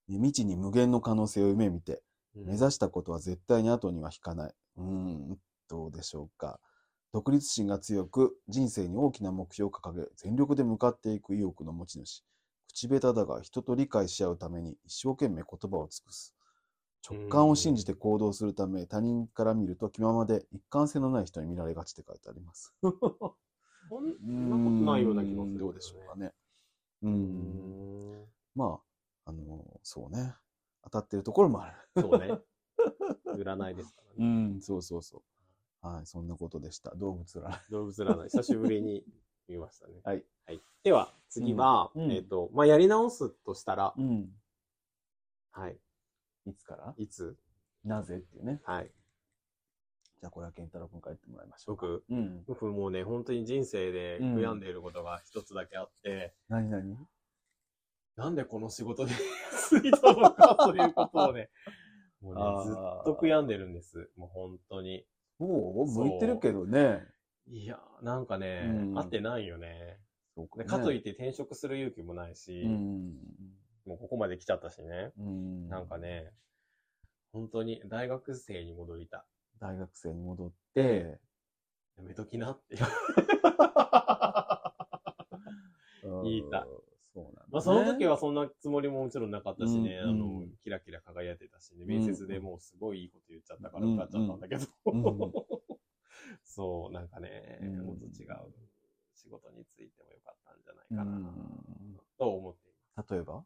[0.08, 4.54] 未知に無限の可能性を夢見て、うん目指したことは絶対に後には引かない。
[4.76, 6.60] うーん、どうでしょうか。
[7.12, 12.22] 独立心が強く、人生に大きな目標を掲げ、全力で向かっていく意欲の持ち主。
[12.68, 16.34] 口下手だが人と理解し合うために一生懸命言葉を尽くす。
[17.08, 22.74] 直感を信じて行動するため、他人から見ると気ままで一貫性のない人に見られがちって書いてあります。
[23.88, 26.32] そんなことないような気がするけどうでしょうかね。
[27.02, 27.08] う。
[27.08, 28.24] うんん。
[28.54, 28.80] ま
[29.24, 30.34] あ、あの、そうね。
[30.84, 31.76] 当たってるところもある。
[32.02, 32.40] そうね。
[33.26, 34.26] 占いですからうね。
[34.56, 35.22] ん、そうそうそ
[35.82, 35.86] う。
[35.86, 36.94] はい、そんなことでした。
[36.96, 37.58] 動物占い。
[37.70, 39.04] 動物占い、久しぶりに
[39.48, 39.94] 見ましたね。
[40.02, 40.24] はい。
[40.46, 40.60] はい。
[40.82, 44.28] では、次は、うんうんえっ、と、まあ、やり直すとしたら、うん。
[45.50, 45.78] はい。
[46.46, 46.94] いつから？
[46.96, 47.36] いつ？
[47.84, 48.16] なぜ？
[48.16, 48.60] っていうね。
[48.64, 48.90] はい。
[50.20, 51.86] じゃあ、これは健太郎君から言ってもらいましょうか。
[51.86, 52.44] 僕、うん。
[52.46, 56.96] 僕もうね、本当に人生で悔やんでいることが一つだけあって、何何？
[58.16, 59.12] なんでこの仕事で
[59.52, 61.50] ついたのかということをね、
[62.20, 64.10] もうねずっと悔やんでるんです。
[64.16, 65.06] もう本当に。
[65.38, 67.06] もう、向いてるけどね。
[67.46, 70.00] いや、なんかね、うん合ってないよね。
[70.34, 70.68] か、でね。
[70.68, 73.16] かといって転職する勇気もないし、うん。
[73.86, 75.12] もうここまで来ちゃったしね。
[75.16, 75.68] うん。
[75.68, 76.32] なんかね、
[77.32, 79.26] 本当に大学生に戻りた
[79.60, 81.20] 大学生に戻って、
[81.96, 82.00] い。
[82.00, 82.76] やめときなって。
[86.02, 86.66] う ん言いたい
[87.14, 87.46] そうなんだ、ね。
[87.50, 95.32] まあその時はそんなつもりももちろんなかったしね、うんあの、キラキラ輝いてたしね、面接でもうすごいいいこと言っちゃったから受かっちゃったんだけど、うんうん
[96.44, 98.54] そう、なんかね、うんもっと違う
[99.14, 101.32] 仕事についてもよかったんじゃないうんかな、
[102.18, 103.12] と思っています。
[103.14, 103.44] 例えば？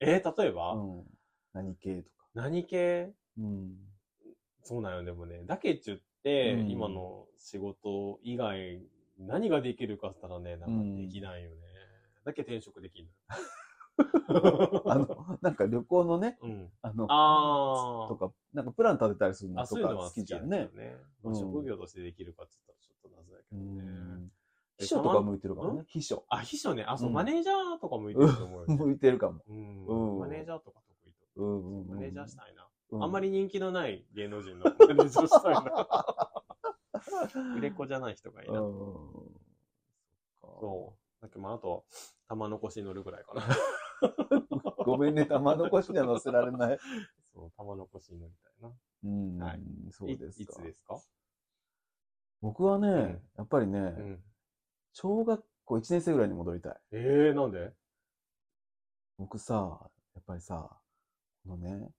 [0.00, 1.18] えー例えば、うん。
[1.52, 2.28] 何系とか。
[2.34, 3.12] 何系？
[3.38, 3.76] うん。
[4.62, 8.82] そうなんよ、でもね、だけっちゅって、うん今の仕事以外、
[9.18, 11.56] 何ができるかって言ったらね、なんかできないよね。
[12.24, 13.08] だけ転職できる
[14.86, 16.70] あの、なんか旅行のね、うん。
[16.82, 19.60] あの、あとか、なんかプラン立てたりするあ。
[19.60, 20.70] あ、のとか好そういうのは好ききじゃんね。
[20.74, 20.96] ね。
[21.22, 24.28] まあ、うん職業としてできるかって言ったらちょっと謎だけうどね。
[24.78, 25.84] 秘書とか向いてるかもんね。
[25.86, 26.24] 秘書。
[26.28, 26.84] あ、秘書ね。
[26.84, 28.76] あ、そう、うんマネージャーとか向いてると思うよ、ね。
[28.76, 29.42] 向いてるかも。
[29.48, 31.88] うんうんマネージャーとか得意とうんうんうん。
[31.88, 32.69] マネージャーしたいな。
[32.92, 36.30] うんあんまり人気のない芸能人のマネージャーしたいな。
[37.56, 38.60] 売れっ子じゃない人がいいな。
[38.60, 38.70] うん。
[40.60, 41.00] そう。
[41.22, 41.84] だけど、まあ、あと、
[42.28, 43.42] 玉残し乗るぐらいかな。
[44.84, 46.78] ごめんね、玉残しには乗せられない。
[47.32, 48.72] そう、玉残しに乗りたいな。
[49.04, 49.62] うん、はい
[49.92, 50.62] そうですかいいつ。
[50.62, 51.00] ですか？
[52.42, 54.24] 僕はね、んやっぱりね、うん。
[54.92, 56.80] 小学校1年生ぐらいに戻りたい。
[56.92, 57.72] ええー、なんで？
[59.18, 60.80] 僕さ、やっぱりさ、
[61.44, 61.90] このね、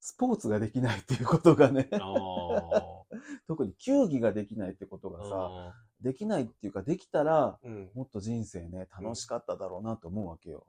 [0.00, 1.88] スポーツができないっていうことがね。
[3.46, 7.90] 特に球技ができないってことがさ、できないっていうか、できたら、うん。
[7.94, 10.66] もっと人生ね、楽しかっただろうなと思うわけよ。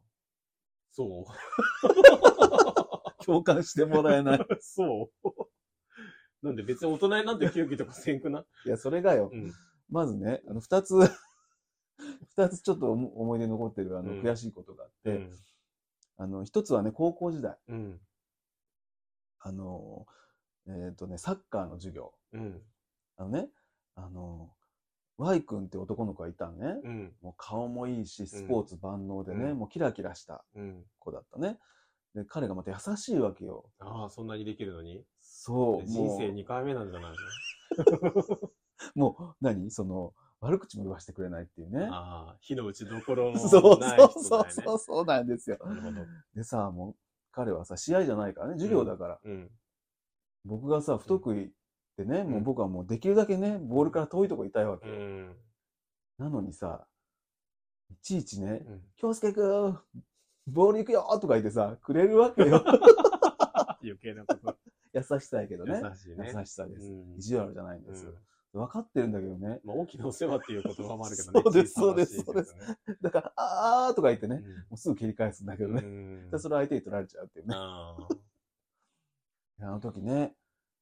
[0.91, 1.25] そう。
[3.25, 4.47] 共感してもらえない。
[4.61, 6.45] そう。
[6.45, 9.53] なんで別に大人になって球技とかせんくないや、それがよ、うん。
[9.89, 10.95] まずね、あの、二つ、
[12.30, 15.32] 二つちょっと思思い出に残ってる、あの、うん悔しいことがあって、うん。
[16.17, 18.01] あの、一つはね、高校時代、うん。
[19.47, 20.05] あの、
[20.67, 22.13] えっ、とね、サッカーの授業。
[22.33, 22.61] うん。
[23.15, 23.47] あのね、
[23.95, 24.51] あの、
[25.17, 26.79] Y 君って男の子がいたのね。
[26.83, 27.13] うん。
[27.21, 30.83] もう顔もいいし、スポーツ万能でね、うんもうキラキラしたうん。
[30.99, 31.57] 子だったね。
[32.13, 33.71] で、彼がまた優しいわけよ。
[33.79, 35.03] ああ、そんなにできるのに？
[35.21, 37.15] そう、も人生2回目なんじゃないの？
[38.35, 38.51] う、
[38.99, 39.71] もう、何？
[39.71, 41.87] その、悪口も言わせてくれないっていうね。
[41.89, 44.51] ああ、火の打ちどころのそうないそう人だよね。
[44.51, 45.57] そうそう、そうなんですよ。
[45.63, 46.05] なるほど。
[46.35, 46.95] でさ、もう、
[47.38, 49.19] 彼はさ、試合じゃないからね、授業だから。
[49.23, 49.51] うん。
[50.43, 51.51] 僕がさ、不得意
[51.95, 54.88] でね、んもう僕はもうできるだけね、ボールから遠いとこいたいわけ。
[56.17, 56.88] なのにさ、
[57.91, 58.81] いちいちね、うん。
[58.95, 59.79] 京介くん、
[60.47, 62.63] ボール行くよとか言ってさ、くれるわけよ。
[63.83, 64.57] 余計なこと。
[64.93, 65.79] 優しさやけどね。
[65.83, 66.33] 優しいね。
[66.35, 66.91] 優しさです。
[66.91, 68.11] うん意地悪じゃないんです。
[68.53, 69.59] うん分かってるんだけどね。
[69.63, 71.41] まあ、大きなお世話っていう言葉もあるけどね。
[71.43, 72.55] そうです小さなしいそうです
[73.01, 75.81] だから、あーとか言ってね、うんもうすぐ切り返すんだけどね。
[75.83, 77.53] うんでそれ相手に取られちゃうっていうね。
[77.55, 77.97] あ
[79.59, 80.35] あの時ね、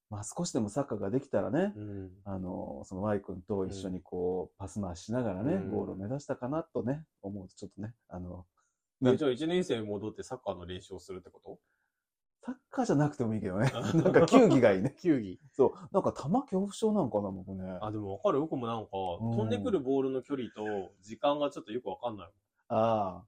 [0.09, 8.45] まあ少しでもサッカーができたらねー、うんあの、その Y 君と一緒にこう、パス回ししながらね、うんゴールを目指したかなとね、思うとちょっとね、あの、
[9.03, 11.59] えじゃあ1年生に戻ってサッカーの練習をするってこと？
[12.46, 13.72] サッカーじゃなくてもいいけどね。
[13.74, 14.96] なんか球技がいいね。
[15.02, 15.39] 球技。
[15.52, 15.72] そう。
[15.91, 17.78] なんか球恐怖症なんかな、僕ね。
[17.82, 18.39] あ、でもわかる？
[18.41, 22.32] 僕もなんか、うん飛んでくるボールの距離と時間がちょっとよくわかんない。
[22.68, 23.24] あ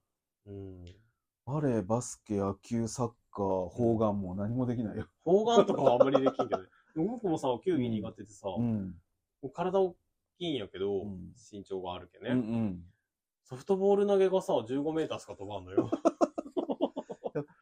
[0.46, 0.84] うん。
[1.48, 1.52] あ。
[1.52, 5.08] バレー、バスケ、野球、サッカー、砲丸もう何もできないよ。
[5.24, 6.70] 砲丸とかはあんまりできんけどね。
[6.96, 9.02] 僕もさ、球技苦手でさ、うん。
[9.54, 9.96] 体大
[10.38, 12.84] きいんやけど、うん身長があるけね、うんうん。
[13.46, 15.90] ソフトボール投げがさ、15メーターしか飛ばんのよ。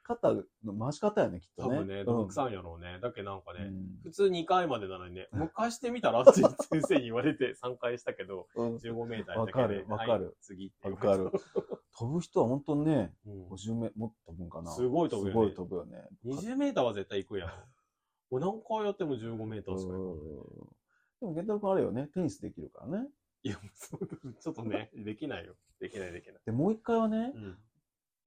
[0.06, 0.34] 方
[0.64, 1.78] の回し方やね、きっとね。
[1.78, 3.00] 多分ね、どぶくさんやろうね。
[3.02, 6.32] だけどなんかね、うん普通2回までなのにね、 もう一回してみたらって
[6.70, 11.32] 先生に言われて3回したけど、うん15メーターやったけど、わかるわかるはい次わかる。
[11.98, 14.72] 飛ぶ人は本当にね、うん50メもっと飛ぶんかな。
[14.72, 16.08] すごい飛ぶよねすごい飛ぶよね。
[16.26, 17.50] 20メーターは絶対行くやん。
[17.50, 20.70] もう何回やっても15メーターしか行うんかない。
[21.22, 23.10] でも、玄太郎君あれよね、テニスできるからね。
[23.44, 23.56] いや、
[24.40, 25.56] ちょっとね、できないよ。
[25.80, 26.42] できないできない。
[26.46, 27.58] で、もう一回はね、うん。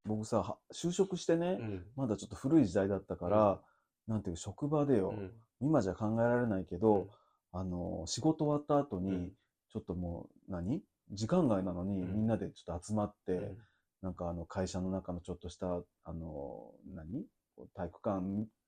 [0.08, 1.86] 僕さ、は就職してね、うん。
[1.96, 3.60] まだちょっと古い時代だったから、
[4.08, 5.30] なんていう、職場でよ、うん。
[5.60, 7.10] 今じゃ考えられないけど、
[7.52, 9.32] あの、仕事終わった後に、うん。
[9.70, 10.82] ちょっともう、何？
[11.12, 12.14] 時間外なのに、うん。
[12.14, 13.58] みんなでちょっと集まって、うん。
[14.02, 15.66] なんかあの、会社の中のちょっとした、
[16.04, 17.26] あの、何？
[17.74, 18.20] 体育館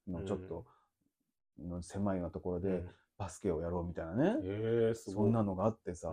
[0.08, 0.66] のちょっと、
[1.58, 2.90] の狭いようなところで、うん。
[3.18, 4.36] バスケをやろうみたいなね。
[4.42, 5.26] ええすごい。
[5.26, 6.12] そんなのがあってさ、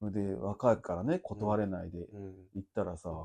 [0.00, 0.12] うん。
[0.12, 2.34] で若いからね、断れないでうん。
[2.54, 3.16] 行ったらさ、うん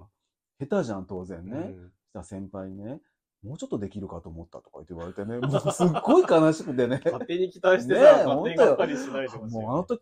[0.60, 1.58] 下手じゃん、当然ね。
[1.58, 3.00] うんしたら先輩にね、
[3.44, 7.02] もうちょっとできるかと思ったとか言って言われてね、 もうすっごい悲しくてね。
[7.04, 9.56] 勝手に期待してねさ、え勝手にがっかりしないでほしい。
[9.56, 10.02] もうあの時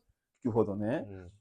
[0.51, 1.31] ほどね、うん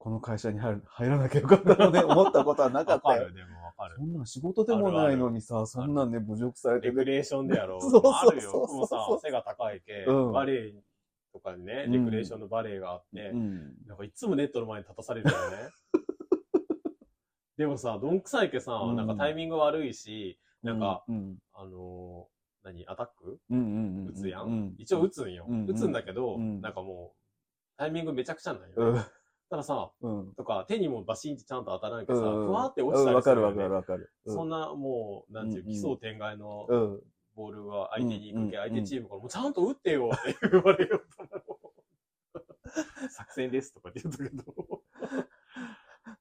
[0.00, 3.32] この会社に入る入らなきゃよかったのね、思ったことはなかったよ。
[3.32, 4.04] でもわかるそ。
[4.04, 6.94] んなん仕事でもないのにさ、そんなんね、侮辱されてね。
[6.94, 7.80] レクレーションでやろう。
[7.82, 8.52] そうそうそうあるよ。
[8.52, 10.74] 僕もさそう、背が高いけ、うんバレエ
[11.32, 13.74] とかにね、うんレクレーションのバレエがあって、うん。
[13.86, 15.56] なんかいつもネットの前に立たされるよね。
[17.58, 23.38] でもさ、どんくさいけさ、うんなんかタイミング悪いし、なんか、うん、あのー何、アタック？
[23.50, 24.06] うん、うん、うん。
[24.08, 24.46] 打つやん？
[24.46, 25.44] うん一応打つんよ。
[25.48, 27.18] うん打つんだけど、うんなんかもう、
[27.76, 29.04] タイミングめちゃくちゃなんよ、うんね。
[29.50, 30.34] たださ、うん。
[30.34, 34.12] とか手にもバシンってちゃんと当たらなきゃさ、うんふわーって落ちたうんわかるわかるわかる。
[34.26, 37.00] そんなもう、なんていう、うんうん奇想天外のうん。
[37.34, 41.54] ボールは相手に行くけ、うん相手チームからもうちゃんと打ってよって言われようと思
[43.04, 43.10] う。
[43.10, 44.42] 作戦ですとかって言ったけど。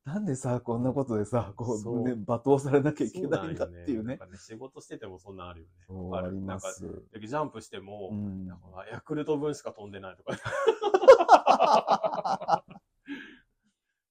[0.08, 4.18] なんでさ、こんなことでさ、こそうう、ね、罵倒されなきゃいけないんだっていうねなん。
[4.20, 5.72] かね、仕事しててもそんなんあるよね。
[5.86, 6.86] そう、ありまなんかす。
[7.20, 10.32] ジャンプしても、うんなんかヤクルト分しか飛んでないとか。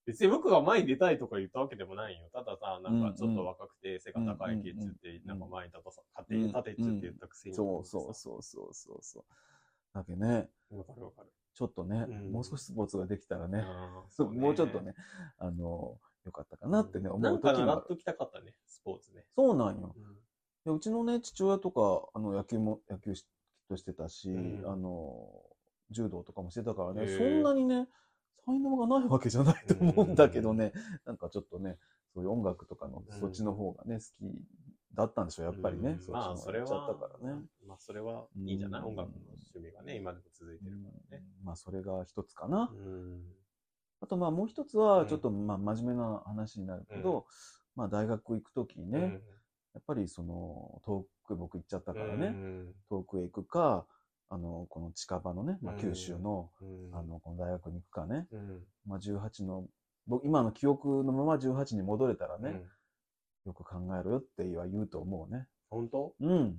[0.05, 2.29] 別に僕が前に出たいとか言ったわけでもないよ。
[2.31, 7.55] たださ、なんかちょっと若くて背が高いけっつって、なんか前に立たさ、勝手に立てっつって言ったくせに。
[7.57, 9.25] そうそうそうそうそうそう。
[10.01, 10.79] だけどね、う。
[10.79, 11.29] わかるわかる。
[11.55, 13.65] ちょっとね、うんもう少しスポーツができたらね、
[14.11, 14.81] そうもうちょっと。
[14.81, 14.95] ね、
[15.39, 19.25] あの、よかったかなってね、思う時もあときたかったね、スポーツね。
[19.35, 19.95] そうなんよ。
[19.97, 20.17] うん
[20.67, 23.25] でうちのね、父親とか、あの、野球も、野球し
[23.69, 25.31] としてたし、うんあの、
[25.91, 27.87] 柔道とかもしてたからね、そんなにね、
[28.45, 30.73] 才能がないわけじゃないと思うんだけどね、
[31.05, 31.79] なんかちょっとね、
[32.13, 34.25] そういう音楽とかの、うんそっちの方がね、好き
[34.97, 36.01] だったんでしょう、やっぱりね。
[36.09, 37.43] うまあ、方がやっちゃそれは、ったからね。
[37.67, 38.87] まあ、それはいいんじゃない、うん。
[38.89, 41.25] 音楽の趣味がね、今でも続いてるからね。
[41.45, 42.71] まあ、それが一つかな。
[42.73, 43.23] うん。
[44.01, 47.27] あと、まあ、もう一つは、ちょっと、まあ、真面目な話になるけど、
[47.75, 49.21] まあ、大学行くときにね、
[49.75, 53.85] やっぱりその、遠く僕行っちゃったからね、うん遠くへ行くか、
[54.31, 55.81] あの、この近場のね、まあ、うん。
[55.81, 56.99] 九州の、うん。
[56.99, 58.63] あの、この大学に行くかね、うん。
[58.87, 59.67] まあ、18の、
[60.07, 62.71] 僕、今の記憶のまま18に戻れたらね、うん
[63.47, 65.47] よく考えろよっては言うと思うね。
[65.71, 66.15] 本当？
[66.21, 66.47] うん。
[66.49, 66.55] い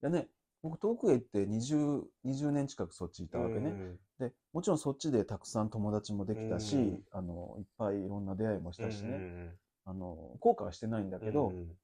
[0.00, 0.28] やね、
[0.62, 3.70] 僕、遠くへ行って20、20年近くそっちいたわけね。
[3.70, 3.98] うん。
[4.18, 7.04] で、もちろんそっちでたくさん友達もできたし、うん。
[7.10, 9.50] あの、いっぱいいろんな出会いもしたしね、うん
[9.86, 11.76] あの、後悔はしてないんだけど、うん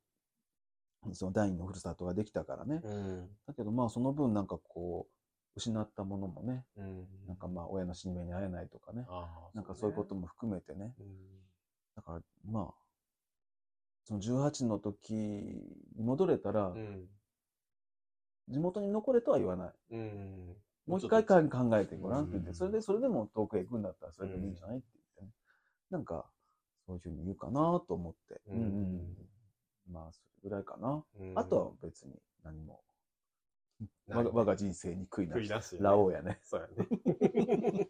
[1.13, 2.83] その第二のふるさとができたからね。
[2.85, 3.29] うん。
[3.47, 5.13] だけどまあその分なんかこう、
[5.57, 7.09] 失ったものもね、うん。
[7.27, 11.07] なんかまあ親の死に目に会えないとかね、あーなんかそういうことも含めてね、うん。
[11.97, 12.75] だからまあ、
[14.11, 15.63] その18の時に
[16.03, 17.07] 戻れたらう、ん。
[18.49, 19.73] 地元に残れとは言わない。
[19.93, 20.57] うん。
[20.89, 22.55] もう一回か考えてごらんって言って、うん。
[22.57, 25.29] それで、それでも遠くへ行くんだったらそれでもいいんじゃないって言ってね。
[25.91, 26.27] なんか、
[26.87, 28.41] そういうふうに言うかなと思って。
[29.89, 31.05] まあ、それぐらいかな。
[31.21, 31.39] うん。
[31.39, 32.81] あとは別に何も、
[34.09, 35.49] 我が我が人生に悔いなし。
[35.49, 36.41] なしラオウやね。
[36.43, 37.89] そうやね。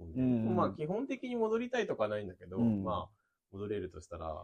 [0.56, 2.82] まあ基本的に戻りたいとかないんだけど、うん。
[2.82, 3.20] まあ
[3.52, 4.42] 戻れるとしたら、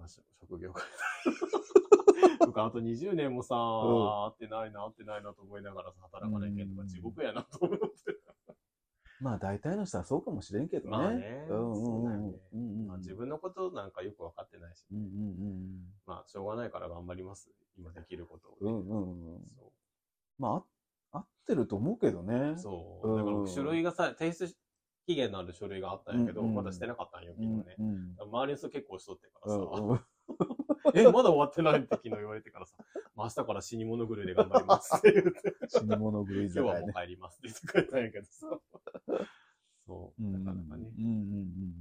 [0.40, 2.46] 職業変えたい。
[2.46, 7.86] 僕あと20年もさ、ん会ってないな、会ってないなと思いながらさ、働かないけんとかうん地獄やなと思って。
[9.20, 10.90] まあ大体の人はそうかもしれんけどね。
[10.90, 11.46] まあね
[12.98, 17.50] 自分のことなんかよく分かってないし、うんうんまあしょうがないから頑張ります。
[17.78, 18.88] 今できることをね、うん。
[18.88, 19.44] うんうん
[20.38, 20.62] ま
[21.12, 22.58] あ、あ合ってると思うけどねう。。
[22.58, 23.16] そう。
[23.16, 24.54] だからうん書類がさ、提出
[25.06, 27.76] 期限のある書類があったんやけど、うんうんまだしてなかったんよ、昨うん日ね。
[27.78, 30.04] うん周りの人結構しとってからさ、
[30.94, 32.76] え、まだ終わってないって昨日言われてからさ、
[33.14, 35.54] まあ明日から死に物狂いで頑張りますって言って。
[35.68, 36.80] 死に物狂い今日は。
[36.80, 38.60] もう帰りますって言って帰ったんやけどさ。
[39.86, 40.26] そうう。
[40.26, 40.90] んなかなかね。
[40.98, 41.16] うんうんうん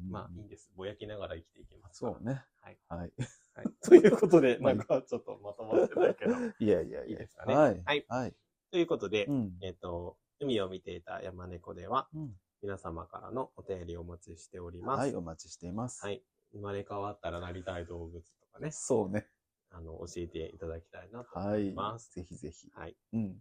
[0.05, 0.11] うん。
[0.11, 0.71] まあいいんです。
[0.75, 1.99] ぼやきながら生きていきます。
[1.99, 2.43] そうね。
[2.61, 2.77] はい。
[2.87, 3.13] はい。
[3.55, 3.65] はい。
[3.81, 6.33] ということで、まあなんかちょっとまとまってないけど。
[6.59, 7.05] いやいやいや。
[7.05, 7.81] いいですかねはい。
[7.83, 8.35] はいはい。
[8.71, 9.57] ということで、うん。
[9.61, 14.99] えっと、海を見ていた山猫では、うん皆様からのお便りをお待ちしております。
[14.99, 16.05] はい、お待ちしています。
[16.05, 16.21] はい。
[16.53, 19.27] 生まれ変わったらなりたい動物とかね、そうね。
[19.71, 22.13] あの、教えていただきたいなと思はいいます。。
[22.13, 22.69] ぜひぜひ。
[22.73, 22.95] はい。
[23.13, 23.35] うん。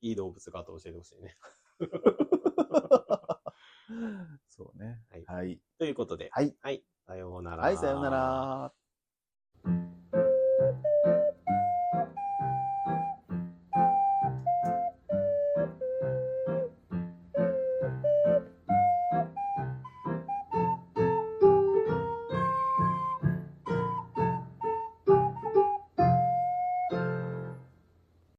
[0.00, 1.36] いい動物があと教えてほしいね。
[4.48, 5.02] そうね。
[5.10, 5.60] はいはい。
[5.78, 6.56] ということで、はい。
[6.60, 6.82] はい。
[7.06, 7.62] さようなら。
[7.62, 8.72] はい、さようなら。